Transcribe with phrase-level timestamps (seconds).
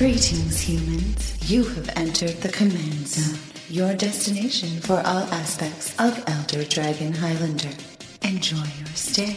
[0.00, 1.50] Greetings, humans.
[1.52, 7.68] You have entered the command zone, your destination for all aspects of Elder Dragon Highlander.
[8.22, 9.36] Enjoy your stay.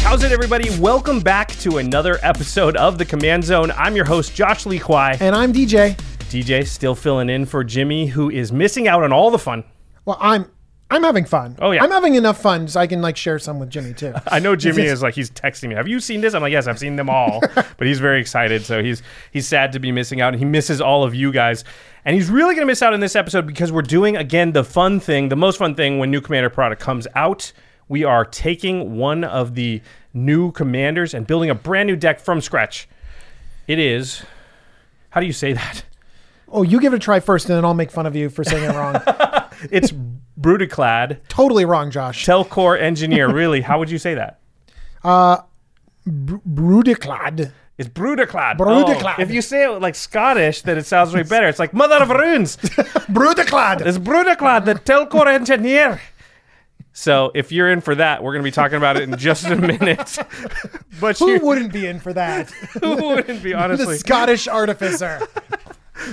[0.00, 0.76] How's it, everybody?
[0.80, 3.70] Welcome back to another episode of the Command Zone.
[3.76, 5.16] I'm your host, Josh Lee Kwai.
[5.20, 5.94] And I'm DJ.
[6.30, 9.62] DJ still filling in for Jimmy, who is missing out on all the fun.
[10.04, 10.50] Well, I'm
[10.90, 11.56] I'm having fun.
[11.60, 11.84] Oh, yeah.
[11.84, 14.12] I'm having enough fun so I can like share some with Jimmy too.
[14.26, 15.76] I know Jimmy is like he's texting me.
[15.76, 16.34] Have you seen this?
[16.34, 17.40] I'm like, yes, I've seen them all.
[17.54, 20.32] but he's very excited, so he's he's sad to be missing out.
[20.34, 21.64] And he misses all of you guys,
[22.04, 24.98] and he's really gonna miss out in this episode because we're doing again the fun
[24.98, 27.52] thing, the most fun thing when new Commander product comes out.
[27.88, 29.82] We are taking one of the
[30.12, 32.88] new commanders and building a brand new deck from scratch.
[33.66, 34.24] It is.
[35.10, 35.84] How do you say that?
[36.48, 38.42] Oh, you give it a try first, and then I'll make fun of you for
[38.42, 39.00] saying it wrong.
[39.70, 39.92] It's
[40.40, 42.24] Brutaclad, totally wrong, Josh.
[42.26, 43.28] Telchor Engineer.
[43.34, 44.40] Really, how would you say that?
[45.04, 45.38] Uh,
[46.06, 47.52] Brudiclad.
[47.78, 48.58] It's Brutaclad.
[48.58, 49.20] Brutaclad.
[49.20, 51.48] if you say it like Scottish, then it sounds way better.
[51.48, 52.56] It's like Mother of Runes.
[53.08, 53.86] Brudiclad.
[53.86, 56.00] It's Brutaclad, the Telchor Engineer.
[56.92, 59.46] So if you're in for that, we're going to be talking about it in just
[59.46, 60.18] a minute.
[61.00, 62.50] but Who you, wouldn't be in for that?
[62.50, 63.84] who wouldn't be honestly?
[63.84, 63.98] the honestly?
[63.98, 65.20] Scottish artificer.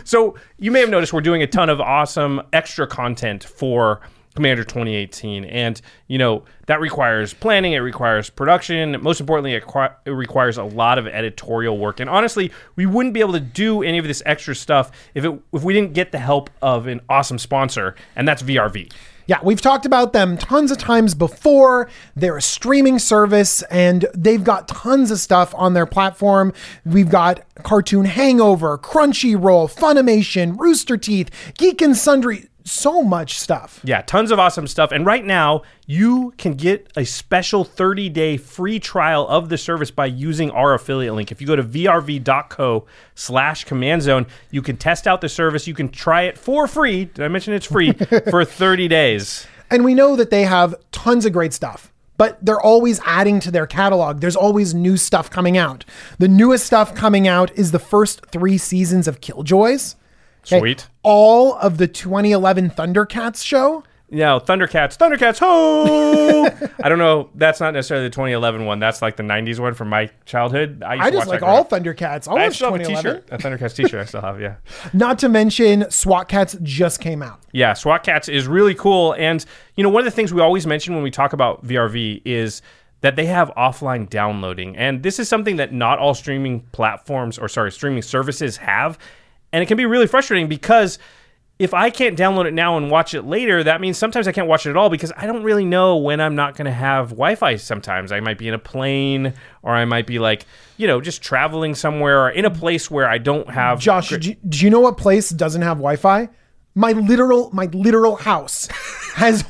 [0.04, 4.02] So you may have noticed we're doing a ton of awesome extra content for
[4.38, 8.96] Commander 2018, and you know that requires planning, it requires production.
[9.02, 12.00] Most importantly, it, qu- it requires a lot of editorial work.
[12.00, 15.42] And honestly, we wouldn't be able to do any of this extra stuff if it
[15.54, 18.94] if we didn't get the help of an awesome sponsor, and that's VRV.
[19.26, 21.90] Yeah, we've talked about them tons of times before.
[22.16, 26.54] They're a streaming service and they've got tons of stuff on their platform.
[26.86, 33.80] We've got Cartoon Hangover, Crunchyroll, Funimation, Rooster Teeth, Geek and Sundry, so much stuff.
[33.84, 34.92] Yeah, tons of awesome stuff.
[34.92, 39.92] And right now, you can get a special 30 day free trial of the service
[39.92, 41.32] by using our affiliate link.
[41.32, 45.68] If you go to vrv.co slash command zone, you can test out the service.
[45.68, 47.06] You can try it for free.
[47.06, 47.94] Did I mention it's free
[48.30, 49.48] for 30 days?
[49.70, 53.52] And we know that they have tons of great stuff, but they're always adding to
[53.52, 54.22] their catalog.
[54.22, 55.84] There's always new stuff coming out.
[56.20, 59.96] The newest stuff coming out is the first three seasons of Killjoys.
[60.48, 60.88] Okay, Sweet.
[61.04, 63.84] All of the 2011 Thundercats show.
[64.10, 66.46] Now, Thundercats, Thundercats, ho!
[66.84, 67.30] I don't know.
[67.36, 68.80] That's not necessarily the 2011 one.
[68.80, 70.70] That's like the 90s one from my childhood.
[70.80, 71.70] used I to just watch like growing all up.
[71.70, 72.30] Thundercats.
[72.30, 72.96] I I still have a 2011.
[72.96, 74.00] t-shirt, a Thundercats t-shirt.
[74.00, 74.56] I still have, yeah.
[74.94, 77.42] Not to mention SWAT Cats just came out.
[77.52, 79.14] Yeah, SWAT Cats is really cool.
[79.18, 79.44] And,
[79.76, 82.62] you know, one of the things we always mention when we talk about VRV is
[83.02, 84.78] that they have offline downloading.
[84.78, 88.98] And this is something that not all streaming platforms or, sorry, streaming services have.
[89.52, 91.00] And it can be really frustrating because
[91.60, 94.48] if I can't download it now and watch it later, that means sometimes I can't
[94.48, 97.10] watch it at all because I don't really know when I'm not going to have
[97.10, 98.12] Wi Fi sometimes.
[98.12, 100.46] I might be in a plane or I might be like,
[100.78, 103.80] you know, just traveling somewhere or in a place where I don't have.
[103.80, 106.30] Josh, do you, do you know what place doesn't have Wi-Fi?
[106.76, 108.68] My literal, my literal house
[109.16, 109.44] has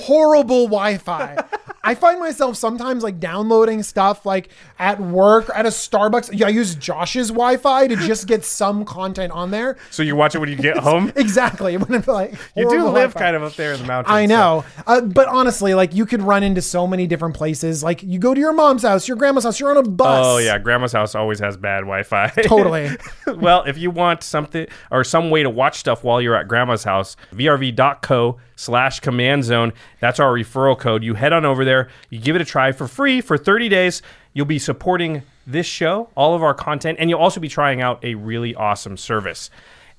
[0.00, 1.36] horrible Wi-Fi.
[1.84, 6.30] I find myself sometimes like downloading stuff like at work at a Starbucks.
[6.32, 9.76] Yeah, I use Josh's Wi-Fi to just get some content on there.
[9.90, 11.12] So you watch it when you get home?
[11.22, 11.76] Exactly.
[11.76, 13.18] When I'm like, You do live Wi-Fi.
[13.20, 14.12] kind of up there in the mountains.
[14.12, 17.82] I so- know, uh, but honestly, like you could run into so many different places.
[17.82, 20.24] Like you go to your mom's house, your grandma's house, you're on a bus.
[20.24, 22.28] Oh yeah, grandma's house always has bad Wi-Fi.
[22.44, 22.90] Totally.
[23.26, 26.84] well, if you want something or some way to watch stuff while you're at grandma's
[26.84, 29.72] house, vrv.co slash command zone.
[30.00, 31.02] That's our referral code.
[31.02, 34.02] You head on over there, you give it a try for free for 30 days.
[34.32, 38.02] You'll be supporting this show, all of our content, and you'll also be trying out
[38.04, 39.50] a really awesome service.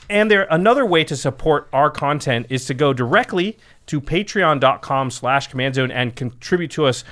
[0.09, 3.57] And there another way to support our content is to go directly
[3.87, 7.03] to patreon.com slash command zone and contribute to us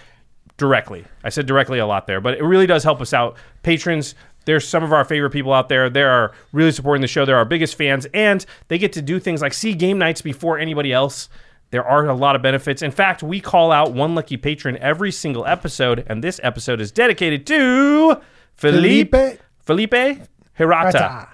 [0.57, 1.05] directly.
[1.23, 3.35] I said directly a lot there, but it really does help us out.
[3.63, 4.15] Patrons,
[4.45, 5.89] there's some of our favorite people out there.
[5.89, 7.25] They are really supporting the show.
[7.25, 10.57] They're our biggest fans, and they get to do things like see game nights before
[10.57, 11.29] anybody else.
[11.69, 12.81] There are a lot of benefits.
[12.81, 16.91] In fact, we call out one lucky patron every single episode, and this episode is
[16.91, 18.17] dedicated to
[18.55, 20.97] Felipe Felipe Felipe Hirata.
[20.97, 21.29] Hirata.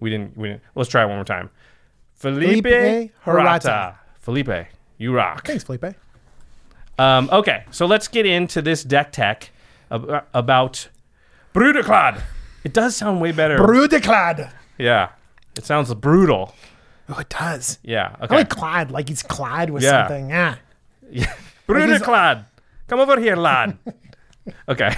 [0.00, 0.36] We didn't.
[0.36, 0.62] We didn't.
[0.74, 1.50] Let's try it one more time.
[2.14, 3.68] Felipe, Felipe Hirata.
[3.68, 3.98] Hirata.
[4.20, 5.46] Felipe, you rock.
[5.46, 5.84] Thanks, Felipe.
[6.98, 9.50] Um, okay, so let's get into this deck tech
[9.90, 10.88] ab- about
[11.54, 12.22] Brudiclad.
[12.64, 13.58] It does sound way better.
[13.58, 14.50] Brudiclad.
[14.78, 15.10] yeah,
[15.56, 16.54] it sounds brutal.
[17.08, 17.78] Oh, it does.
[17.82, 18.16] Yeah.
[18.22, 18.34] Okay.
[18.34, 20.08] I like clad, like he's clad with Yeah.
[20.08, 20.30] something.
[20.30, 20.56] Yeah.
[21.68, 22.46] Brudiclad,
[22.88, 23.76] come over here, lad.
[24.68, 24.94] okay.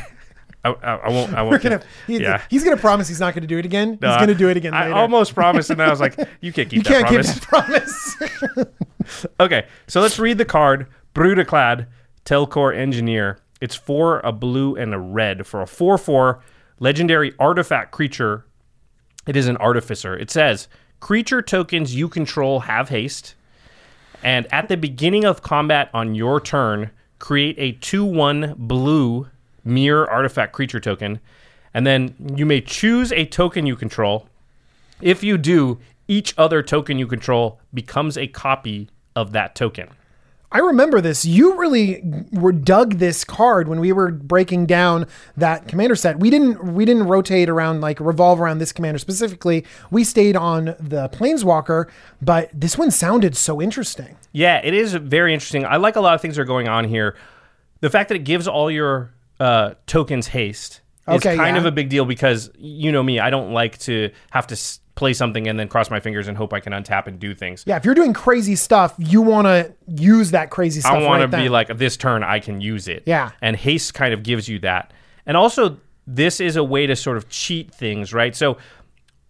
[0.64, 1.34] I, I, I won't.
[1.34, 1.52] I won't.
[1.52, 2.42] We're gonna, he- yeah.
[2.50, 3.98] He's gonna promise he's not gonna do it again.
[4.00, 4.94] No, he's gonna do it again I later.
[4.94, 8.14] almost promised, and then I was like, "You can't keep you that can't keep promise."
[8.16, 8.66] that promise.
[9.38, 10.86] Okay, so let's read the card.
[11.14, 11.86] Brudiclad,
[12.24, 13.38] Telchor Engineer.
[13.60, 16.42] It's for a blue and a red for a 4 4
[16.78, 18.44] legendary artifact creature.
[19.26, 20.16] It is an artificer.
[20.16, 20.68] It says
[21.00, 23.34] creature tokens you control have haste.
[24.22, 29.28] And at the beginning of combat on your turn, create a 2 1 blue
[29.64, 31.20] mirror artifact creature token.
[31.74, 34.28] And then you may choose a token you control.
[35.02, 35.78] If you do,
[36.08, 39.88] each other token you control becomes a copy of that token.
[40.56, 41.26] I remember this.
[41.26, 45.06] You really were dug this card when we were breaking down
[45.36, 46.18] that commander set.
[46.18, 49.66] We didn't we didn't rotate around like revolve around this commander specifically.
[49.90, 51.90] We stayed on the planeswalker,
[52.22, 54.16] but this one sounded so interesting.
[54.32, 55.66] Yeah, it is very interesting.
[55.66, 57.18] I like a lot of things that are going on here.
[57.80, 61.56] The fact that it gives all your uh, tokens haste is kind yeah.
[61.58, 64.80] of a big deal because you know me, I don't like to have to s-
[64.96, 67.62] play something and then cross my fingers and hope I can untap and do things.
[67.66, 70.94] Yeah, if you're doing crazy stuff, you want to use that crazy stuff.
[70.94, 73.04] I want right to be like this turn I can use it.
[73.06, 73.30] Yeah.
[73.40, 74.92] And haste kind of gives you that.
[75.26, 78.34] And also this is a way to sort of cheat things, right?
[78.34, 78.56] So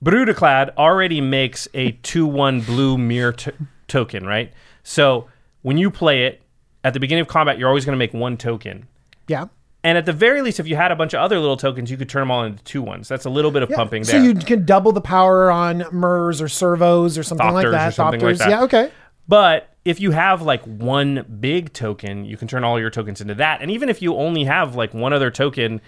[0.04, 3.50] Brudiclad already makes a 2-1 blue mirror t-
[3.88, 4.52] token, right?
[4.82, 5.26] So
[5.62, 6.42] when you play it
[6.84, 8.86] at the beginning of combat, you're always going to make one token.
[9.26, 9.46] yeah.
[9.86, 11.96] And at the very least, if you had a bunch of other little tokens, you
[11.96, 13.06] could turn them all into two ones.
[13.06, 16.48] That's a little bit of pumping So you can double the power on MERS or
[16.48, 17.94] servos or something like Thopters or that.
[17.94, 18.50] something like that.
[18.50, 18.90] Yeah, okay.
[19.28, 23.36] But if you have like one big token, you can turn all your tokens into
[23.36, 23.62] that.
[23.62, 25.80] And even if you only have like one other token,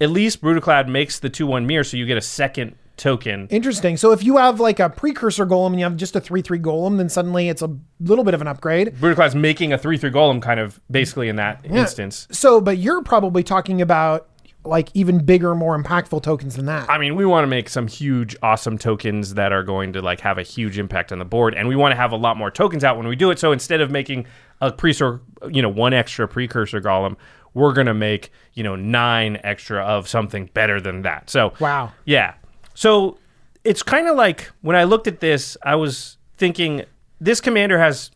[0.00, 3.48] at least Brutaclad makes the 2 1 mirror, so you get a second token.
[3.50, 3.96] Interesting.
[3.96, 6.58] So if you have like a precursor golem and you have just a 3 3
[6.58, 8.94] golem, then suddenly it's a little bit of an upgrade.
[8.96, 12.28] Brutaclad's making a 3 3 golem kind of basically in that instance.
[12.30, 14.28] So, but you're probably talking about
[14.66, 16.88] like even bigger, more impactful tokens than that.
[16.88, 20.20] I mean, we want to make some huge, awesome tokens that are going to like
[20.20, 22.50] have a huge impact on the board, and we want to have a lot more
[22.50, 23.38] tokens out when we do it.
[23.38, 24.26] So instead of making
[24.62, 25.20] a precursor,
[25.50, 27.16] you know, one extra precursor golem,
[27.52, 31.28] we're gonna make you know nine extra of something better than that.
[31.30, 31.92] So Wow.
[32.04, 32.34] yeah.
[32.74, 33.18] So
[33.64, 36.84] it's kind of like when I looked at this, I was thinking
[37.20, 38.10] this commander has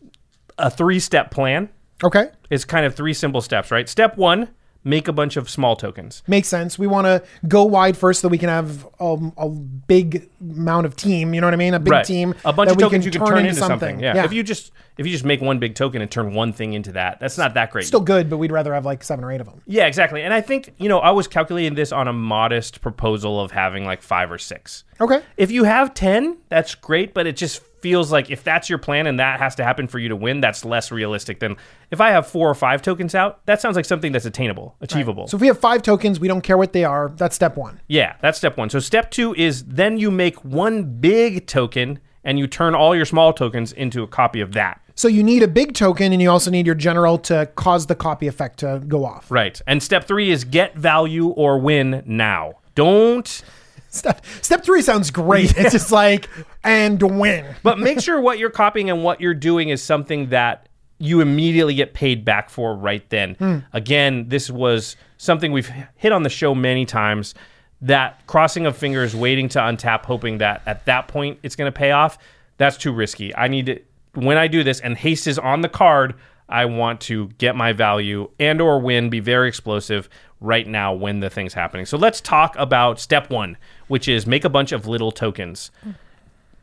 [0.57, 1.69] a three-step plan.
[2.03, 2.29] Okay.
[2.49, 3.89] It's kind of three simple steps, right?
[3.89, 4.49] Step one:
[4.83, 6.23] make a bunch of small tokens.
[6.27, 6.79] Makes sense.
[6.79, 10.95] We want to go wide first so we can have um, a big amount of
[10.95, 11.33] team.
[11.33, 11.73] You know what I mean?
[11.73, 12.05] A big right.
[12.05, 12.35] team.
[12.45, 13.99] A bunch that of we tokens you can turn into something.
[13.99, 14.15] Yeah.
[14.15, 14.25] yeah.
[14.25, 16.93] If you just if you just make one big token and turn one thing into
[16.93, 17.85] that, that's not that great.
[17.85, 19.61] Still good, but we'd rather have like seven or eight of them.
[19.65, 20.23] yeah, exactly.
[20.23, 23.85] And I think you know I was calculating this on a modest proposal of having
[23.85, 24.83] like five or six.
[25.01, 25.21] Okay.
[25.37, 29.07] If you have ten, that's great, but it just feels like if that's your plan
[29.07, 31.57] and that has to happen for you to win, that's less realistic than
[31.91, 33.45] if I have four or five tokens out.
[33.45, 35.27] That sounds like something that's attainable, achievable.
[35.27, 37.09] So if we have five tokens, we don't care what they are.
[37.15, 37.79] That's step one.
[37.87, 38.69] Yeah, that's step one.
[38.69, 43.05] So step two is then you make one big token and you turn all your
[43.05, 44.81] small tokens into a copy of that.
[44.95, 47.95] So you need a big token, and you also need your general to cause the
[47.95, 49.31] copy effect to go off.
[49.31, 49.61] Right.
[49.65, 52.55] And step three is get value or win now.
[52.75, 53.41] Don't,
[53.89, 55.57] Step step three sounds great.
[55.57, 56.29] It's just like
[56.63, 57.55] and win.
[57.63, 60.67] but make sure what you're copying and what you're doing is something that
[60.99, 63.35] you immediately get paid back for right then.
[63.35, 63.57] Hmm.
[63.73, 67.33] Again, this was something we've hit on the show many times.
[67.81, 71.77] That crossing of fingers, waiting to untap, hoping that at that point it's going to
[71.77, 72.17] pay off.
[72.57, 73.33] That's too risky.
[73.35, 73.79] I need to
[74.15, 76.15] when I do this and haste is on the card.
[76.49, 80.09] I want to get my value and or win, be very explosive
[80.41, 81.85] right now when the thing's happening.
[81.85, 83.55] So let's talk about step one,
[83.89, 85.69] which is make a bunch of little tokens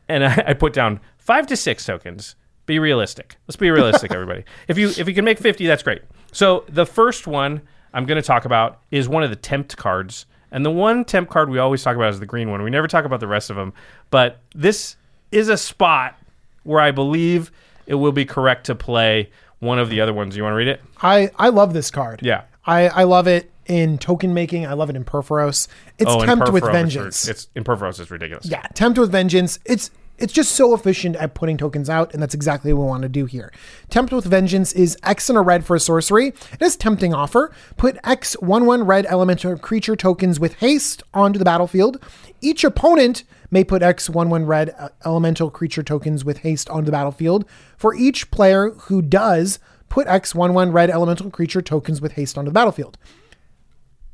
[0.09, 2.35] and I, I put down five to six tokens.
[2.65, 3.37] Be realistic.
[3.47, 4.43] Let's be realistic, everybody.
[4.67, 6.01] If you if you can make fifty, that's great.
[6.31, 7.61] So the first one
[7.93, 11.31] I'm going to talk about is one of the tempt cards, and the one tempt
[11.31, 12.61] card we always talk about is the green one.
[12.63, 13.73] We never talk about the rest of them,
[14.09, 14.97] but this
[15.31, 16.17] is a spot
[16.63, 17.51] where I believe
[17.85, 19.29] it will be correct to play
[19.59, 20.35] one of the other ones.
[20.35, 20.81] You want to read it?
[21.01, 22.21] I I love this card.
[22.21, 22.43] Yeah.
[22.65, 24.65] I I love it in token making.
[24.65, 25.67] I love it in Purphoros.
[25.97, 27.27] It's and tempt with Purphoros is- vengeance.
[27.27, 28.45] It's in Purphoros is ridiculous.
[28.45, 29.59] Yeah, tempt with vengeance.
[29.65, 33.03] It's it's just so efficient at putting tokens out, and that's exactly what we want
[33.03, 33.53] to do here.
[33.89, 36.29] Tempt with vengeance is X and a red for a sorcery.
[36.53, 37.51] It is tempting offer.
[37.77, 42.03] Put X one one red elemental creature tokens with haste onto the battlefield.
[42.41, 46.85] Each opponent may put X one one red uh, elemental creature tokens with haste onto
[46.85, 47.45] the battlefield.
[47.77, 52.37] For each player who does, put X one one red elemental creature tokens with haste
[52.37, 52.97] onto the battlefield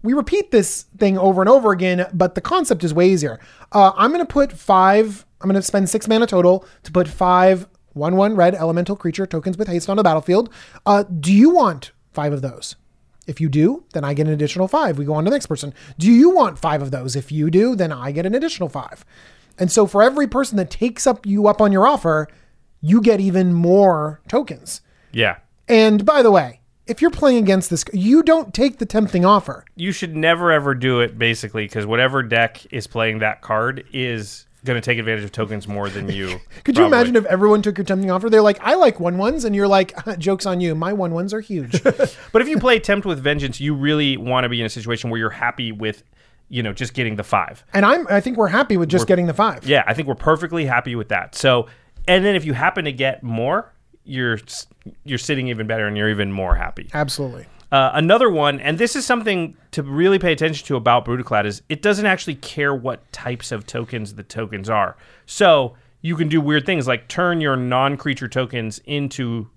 [0.03, 3.39] we repeat this thing over and over again, but the concept is way easier.
[3.72, 7.07] Uh, I'm going to put five, I'm going to spend six mana total to put
[7.07, 10.51] five 1 1 red elemental creature tokens with haste on the battlefield.
[10.86, 12.75] Uh, do you want five of those?
[13.25, 14.98] If you do, then I get an additional five.
[14.98, 15.74] We go on to the next person.
[15.98, 17.15] Do you want five of those?
[17.15, 19.05] If you do, then I get an additional five.
[19.57, 22.27] And so for every person that takes up you up on your offer,
[22.81, 24.81] you get even more tokens.
[25.13, 25.38] Yeah.
[25.69, 29.65] And by the way, if you're playing against this, you don't take the tempting offer.
[29.75, 34.45] You should never ever do it basically because whatever deck is playing that card is
[34.65, 36.27] going to take advantage of tokens more than you.
[36.63, 36.97] Could you probably.
[36.97, 38.29] imagine if everyone took your tempting offer?
[38.29, 40.73] They're like, I like one ones, and you're like, jokes on you.
[40.73, 41.81] My one ones are huge.
[42.31, 45.09] But if you play Tempt with Vengeance, you really want to be in a situation
[45.09, 46.03] where you're happy with,
[46.49, 47.63] you know, just getting the five.
[47.73, 49.65] and I'm, I think we're happy with just getting the five.
[49.67, 51.35] Yeah, I think we're perfectly happy with that.
[51.35, 51.67] So,
[52.07, 53.73] and then if you happen to get more,
[54.05, 54.39] you're
[55.03, 56.89] you're sitting even better and you're even more happy.
[56.93, 57.45] Absolutely.
[57.72, 61.63] Uh, another one, and this is something to really pay attention to about Brutaclad, is
[61.69, 64.95] it doesn't actually care what types of tokens the tokens are.
[65.25, 69.50] So you can do weird things like turn your non-creature tokens into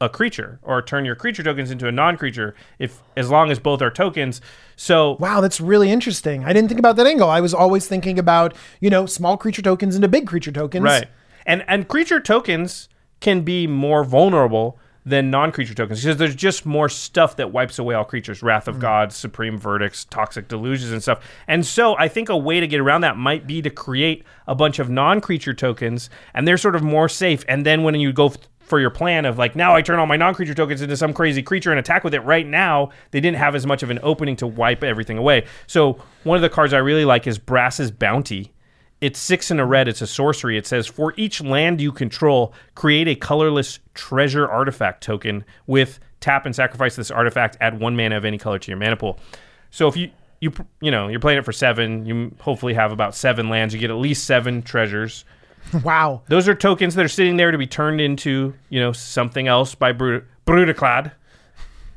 [0.00, 3.82] a creature, or turn your creature tokens into a non-creature, if as long as both
[3.82, 4.40] are tokens.
[4.76, 6.44] So Wow, that's really interesting.
[6.44, 7.28] I didn't think about that angle.
[7.28, 10.84] I was always thinking about, you know, small creature tokens into big creature tokens.
[10.84, 11.06] Right.
[11.46, 12.88] And and creature tokens
[13.20, 17.94] can be more vulnerable than non-creature tokens because there's just more stuff that wipes away
[17.94, 18.42] all creatures.
[18.42, 18.80] Wrath of mm.
[18.80, 21.24] God, supreme verdicts Toxic Deluges and stuff.
[21.46, 24.54] And so i think a way to get around that might be to create a
[24.54, 27.44] bunch of non-creature tokens and they're sort of more safe.
[27.48, 30.16] And then when you go for your plan of like now i turn all my
[30.16, 33.54] non-creature tokens into some crazy creature and attack with it right now they didn't have
[33.54, 35.46] as much of an opening to wipe everything away.
[35.66, 38.52] So one of the cards i really like is brass's bounty
[39.00, 39.88] it's six in a red.
[39.88, 40.58] It's a sorcery.
[40.58, 46.46] It says for each land you control, create a colorless treasure artifact token with tap
[46.46, 47.56] and sacrifice this artifact.
[47.60, 49.18] Add one mana of any color to your mana pool.
[49.70, 53.14] So if you you you know you're playing it for seven, you hopefully have about
[53.14, 53.72] seven lands.
[53.72, 55.24] You get at least seven treasures.
[55.84, 56.22] Wow.
[56.28, 59.74] Those are tokens that are sitting there to be turned into you know something else
[59.74, 61.12] by Brut- Brutaclad.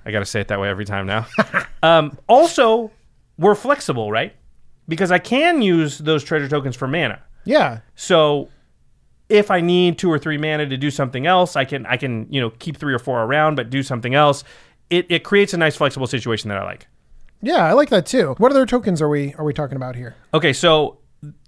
[0.06, 1.28] I got to say it that way every time now.
[1.84, 2.92] um, also,
[3.38, 4.36] we're flexible, right?
[4.92, 7.22] Because I can use those treasure tokens for mana.
[7.46, 7.80] Yeah.
[7.96, 8.50] So
[9.30, 12.28] if I need two or three mana to do something else, I can I can
[12.30, 14.44] you know keep three or four around, but do something else.
[14.90, 16.88] It it creates a nice flexible situation that I like.
[17.42, 18.36] Yeah, I like that too.
[18.38, 20.18] What other tokens are we are we talking about here?
[20.34, 20.98] Okay, so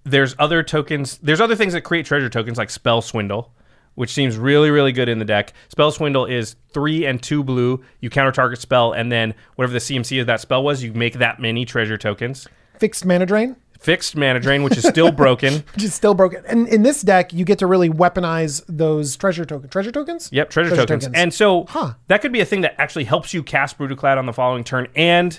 [0.06, 1.18] there's other tokens.
[1.18, 3.54] There's other things that create treasure tokens like Spell Swindle,
[3.96, 5.52] which seems really really good in the deck.
[5.68, 7.84] Spell Swindle is three and two blue.
[8.00, 11.16] You counter target spell, and then whatever the CMC of that spell was, you make
[11.16, 12.48] that many treasure tokens.
[12.78, 15.56] Fixed mana drain, Fixed mana drain, which is still broken.
[15.76, 16.42] which is still broken.
[16.48, 19.72] And in this deck, you get to really weaponize those treasure tokens.
[19.74, 20.30] Treasure tokens?
[20.32, 21.04] Yep, treasure, Treasure tokens.
[21.06, 21.22] tokens.
[21.22, 21.94] And so Huh.
[22.08, 24.88] that could be a thing that actually helps you cast Brutaclad on the following turn
[24.96, 25.38] and,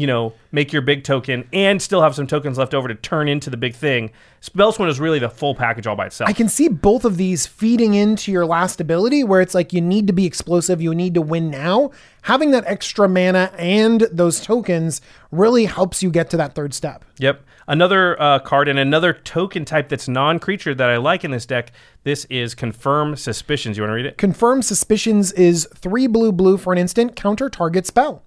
[0.00, 3.28] you know, make your big token and still have some tokens left over to turn
[3.28, 4.10] into the big thing.
[4.40, 6.30] Spell Swindle is really the full package all by itself.
[6.30, 9.82] I can see both of these feeding into your last ability where it's like you
[9.82, 11.90] need to be explosive, you need to win now.
[12.22, 17.04] Having that extra mana and those tokens really helps you get to that third step.
[17.18, 17.44] Yep.
[17.68, 21.70] Another uh, card and another token type that's non-creature that I like in this deck.
[22.02, 23.76] This is Confirm Suspicions.
[23.76, 24.18] You want to read it?
[24.18, 28.24] Confirm Suspicions is three blue blue for an instant, counter target spell.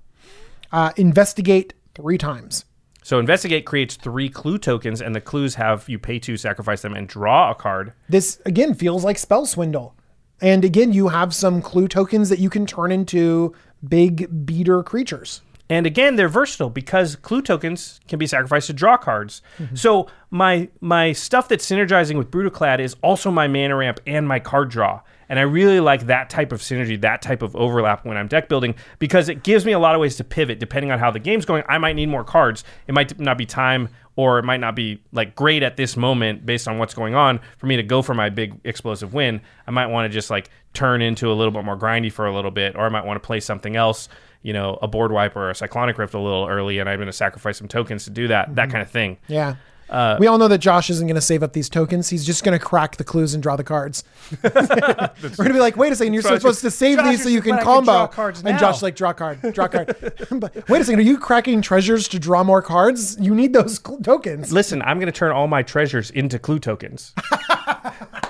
[0.73, 2.65] Uh, investigate three times.
[3.03, 6.93] So Investigate creates three clue tokens, and the clues have you pay to sacrifice them,
[6.93, 7.93] and draw a card.
[8.09, 9.95] This again feels like spell swindle.
[10.41, 13.53] And again, you have some clue tokens that you can turn into
[13.87, 15.41] big beater creatures.
[15.69, 19.41] And again, they're versatile because clue tokens can be sacrificed to draw cards.
[19.73, 24.39] So my my stuff that's synergizing with Brutaclad is also my mana ramp and my
[24.39, 25.01] card draw.
[25.33, 28.47] And I really like that type of synergy, that type of overlap when I'm deck
[28.47, 31.17] building because it gives me a lot of ways to pivot depending on how the
[31.17, 31.63] game's going.
[31.67, 32.63] I might need more cards.
[32.85, 36.45] It might not be time or it might not be like great at this moment
[36.45, 39.41] based on what's going on for me to go for my big explosive win.
[39.65, 42.35] I might want to just like turn into a little bit more grindy for a
[42.35, 44.09] little bit or I might want to play something else
[44.43, 47.07] you know, a board wipe or a cyclonic rift a little early, and I'm going
[47.07, 48.71] to sacrifice some tokens to do that, that mm-hmm.
[48.71, 49.17] kind of thing.
[49.29, 49.55] Yeah.
[49.93, 52.09] Uh, we all know that Josh isn't going to save up these tokens.
[52.09, 54.03] He's just going to crack the clues and draw the cards.
[54.43, 57.23] We're going to be like, wait a second, you're Josh- supposed to save Josh these
[57.23, 57.91] so you can but can combo.
[57.91, 58.57] draw cards and now.
[58.59, 59.95] Josh like draw card, draw card.
[60.31, 63.17] but wait a second, are you cracking treasures to draw more cards?
[63.19, 64.51] You need those cl- tokens.
[64.51, 67.13] Listen, I'm going to turn all my treasures into clue tokens.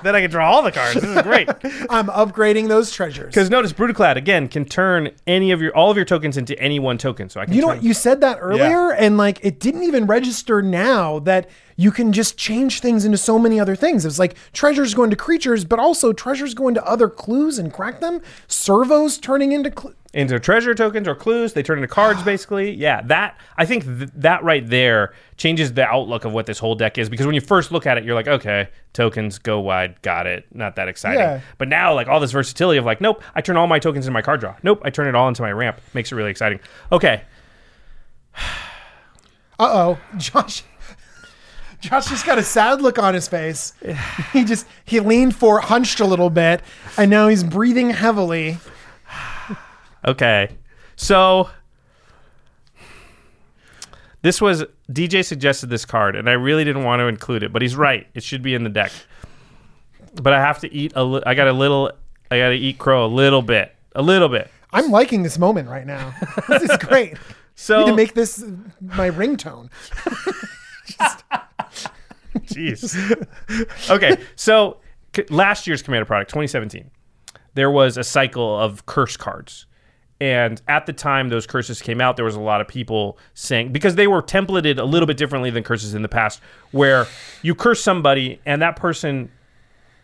[0.03, 0.95] then I can draw all the cards.
[0.95, 1.49] This is great.
[1.89, 3.27] I'm upgrading those treasures.
[3.33, 6.79] Because notice, Brutaclad again can turn any of your all of your tokens into any
[6.79, 7.29] one token.
[7.29, 7.83] So I can You know what?
[7.83, 12.37] You said that earlier, and like it didn't even register now that you can just
[12.37, 14.05] change things into so many other things.
[14.05, 17.99] It's like treasures going to creatures, but also treasures going to other clues and crack
[17.99, 18.21] them.
[18.47, 21.53] Servos turning into cl- into treasure tokens or clues.
[21.53, 22.71] They turn into cards, basically.
[22.71, 26.75] Yeah, that I think th- that right there changes the outlook of what this whole
[26.75, 30.01] deck is because when you first look at it, you're like, okay, tokens go wide,
[30.01, 31.19] got it, not that exciting.
[31.19, 31.41] Yeah.
[31.57, 34.13] But now, like all this versatility of like, nope, I turn all my tokens into
[34.13, 34.55] my card draw.
[34.63, 35.81] Nope, I turn it all into my ramp.
[35.93, 36.59] Makes it really exciting.
[36.91, 37.23] Okay,
[39.59, 40.63] Uh oh, Josh.
[41.79, 43.73] Josh just got a sad look on his face.
[44.31, 46.61] He just he leaned for hunched a little bit,
[46.97, 48.57] and now he's breathing heavily.
[50.05, 50.49] Okay.
[50.95, 51.49] So
[54.21, 57.61] this was DJ suggested this card, and I really didn't want to include it, but
[57.61, 58.07] he's right.
[58.13, 58.91] It should be in the deck.
[60.21, 61.03] But I have to eat a.
[61.03, 61.91] Li- I got a little.
[62.31, 63.75] I got to eat crow a little bit.
[63.95, 64.49] A little bit.
[64.71, 66.13] I'm liking this moment right now.
[66.47, 67.17] this is great.
[67.55, 68.43] So I need to make this
[68.81, 69.69] my ringtone.
[72.45, 73.89] Jeez.
[73.89, 74.77] okay, so
[75.15, 76.89] c- last year's Commander product, 2017,
[77.53, 79.65] there was a cycle of curse cards.
[80.23, 83.73] And at the time those curses came out, there was a lot of people saying
[83.73, 86.39] because they were templated a little bit differently than curses in the past,
[86.71, 87.07] where
[87.41, 89.29] you curse somebody and that person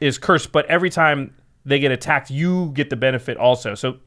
[0.01, 1.33] is cursed, but every time
[1.63, 3.75] they get attacked, you get the benefit also.
[3.75, 3.99] So,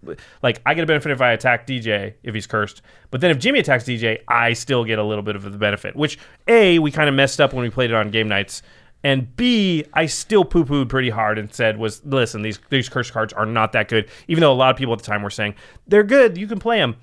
[0.42, 3.38] like, I get a benefit if I attack DJ if he's cursed, but then if
[3.38, 5.96] Jimmy attacks DJ, I still get a little bit of the benefit.
[5.96, 8.60] Which a we kind of messed up when we played it on game nights,
[9.04, 13.10] and b I still poo pooed pretty hard and said was listen these these curse
[13.10, 15.30] cards are not that good, even though a lot of people at the time were
[15.30, 15.54] saying
[15.86, 16.96] they're good, you can play them.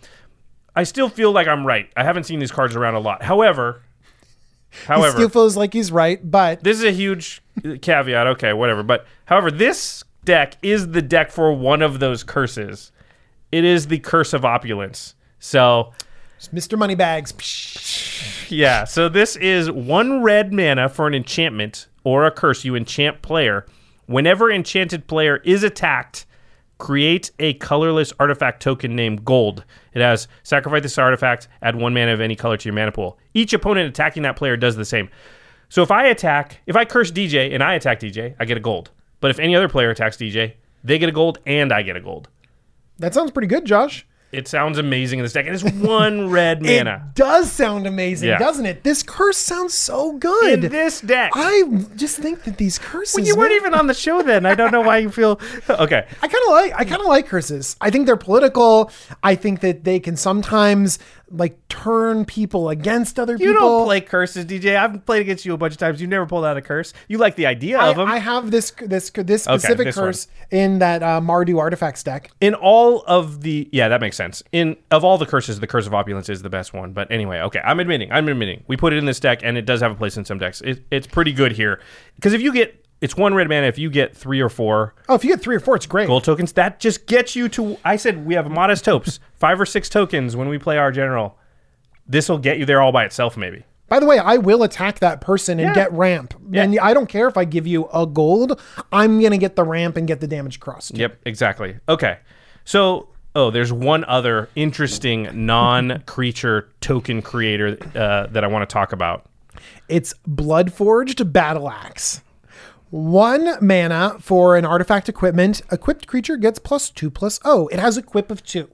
[0.75, 1.91] I still feel like I'm right.
[1.97, 3.23] I haven't seen these cards around a lot.
[3.23, 3.81] However,
[4.71, 8.27] He however, still feels like he's right, but this is a huge uh, caveat.
[8.27, 8.83] Okay, whatever.
[8.83, 12.91] But however, this deck is the deck for one of those curses.
[13.51, 15.15] It is the curse of opulence.
[15.39, 15.91] So
[16.53, 16.77] Mr.
[16.77, 17.31] Moneybags.
[18.49, 23.21] Yeah, so this is one red mana for an enchantment or a curse you enchant
[23.21, 23.65] player.
[24.05, 26.25] Whenever enchanted player is attacked,
[26.77, 29.63] create a colorless artifact token named Gold.
[29.93, 33.19] It has sacrifice this artifact, add one mana of any color to your mana pool.
[33.33, 35.09] Each opponent attacking that player does the same.
[35.67, 38.61] So if I attack, if I curse DJ and I attack DJ, I get a
[38.61, 38.89] gold.
[39.19, 42.01] But if any other player attacks DJ, they get a gold and I get a
[42.01, 42.29] gold.
[42.97, 44.05] That sounds pretty good, Josh.
[44.31, 45.47] It sounds amazing in this deck.
[45.47, 47.07] And it's one red mana.
[47.09, 48.37] It does sound amazing, Yeah.
[48.37, 48.83] doesn't it?
[48.83, 50.63] This curse sounds so good.
[50.65, 51.31] In this deck.
[51.33, 51.63] I
[51.95, 53.15] just think that these curses.
[53.15, 54.45] When you weren't even on the show then.
[54.45, 56.05] I don't know why you feel okay.
[56.21, 57.75] I kind of like I kind of like curses.
[57.81, 58.91] I think they're political.
[59.23, 60.99] I think that they can sometimes
[61.31, 63.53] like turn people against other You people.
[63.53, 64.75] You don't play curses, DJ.
[64.75, 66.01] I've played against you a bunch of times.
[66.01, 66.91] You've never pulled out a curse.
[67.07, 68.09] You like the idea I, of them.
[68.09, 70.05] I have this this this specific this one.
[70.05, 72.31] curse in that uh, Mardu artifacts deck.
[72.41, 74.43] in all of the yeah, that makes sense.
[74.51, 76.93] In of all the curses, the curse of opulence is the best one.
[76.93, 79.65] But anyway, okay, I'm admitting, I'm admitting, we put it in this deck, and it
[79.65, 80.61] does have a place in some decks.
[80.61, 81.81] It, it's pretty good here
[82.15, 85.15] because if you get it's one red mana, if you get three or four Oh,
[85.15, 86.07] if you get three or four, it's great.
[86.07, 87.77] gold tokens, that just gets you to.
[87.85, 91.37] I said we have modest hopes, five or six tokens when we play our general.
[92.05, 93.63] This will get you there all by itself, maybe.
[93.87, 95.73] By the way, I will attack that person and Yeah.
[95.73, 96.33] get ramp.
[96.51, 96.63] Yeah.
[96.63, 98.59] And I don't care if I give you a gold.
[98.91, 100.95] I'm gonna get the ramp and get the damage crossed.
[100.95, 101.77] Yep, exactly.
[101.87, 102.19] Okay.
[102.65, 108.91] So, oh, there's one other interesting non-creature token creator uh, that I want to talk
[108.91, 109.25] about.
[109.87, 112.21] It's Bloodforged Battle Axe.
[112.91, 115.61] One mana for an artifact equipment.
[115.71, 117.67] Equipped creature gets plus two plus oh.
[117.67, 118.67] It has equip of two.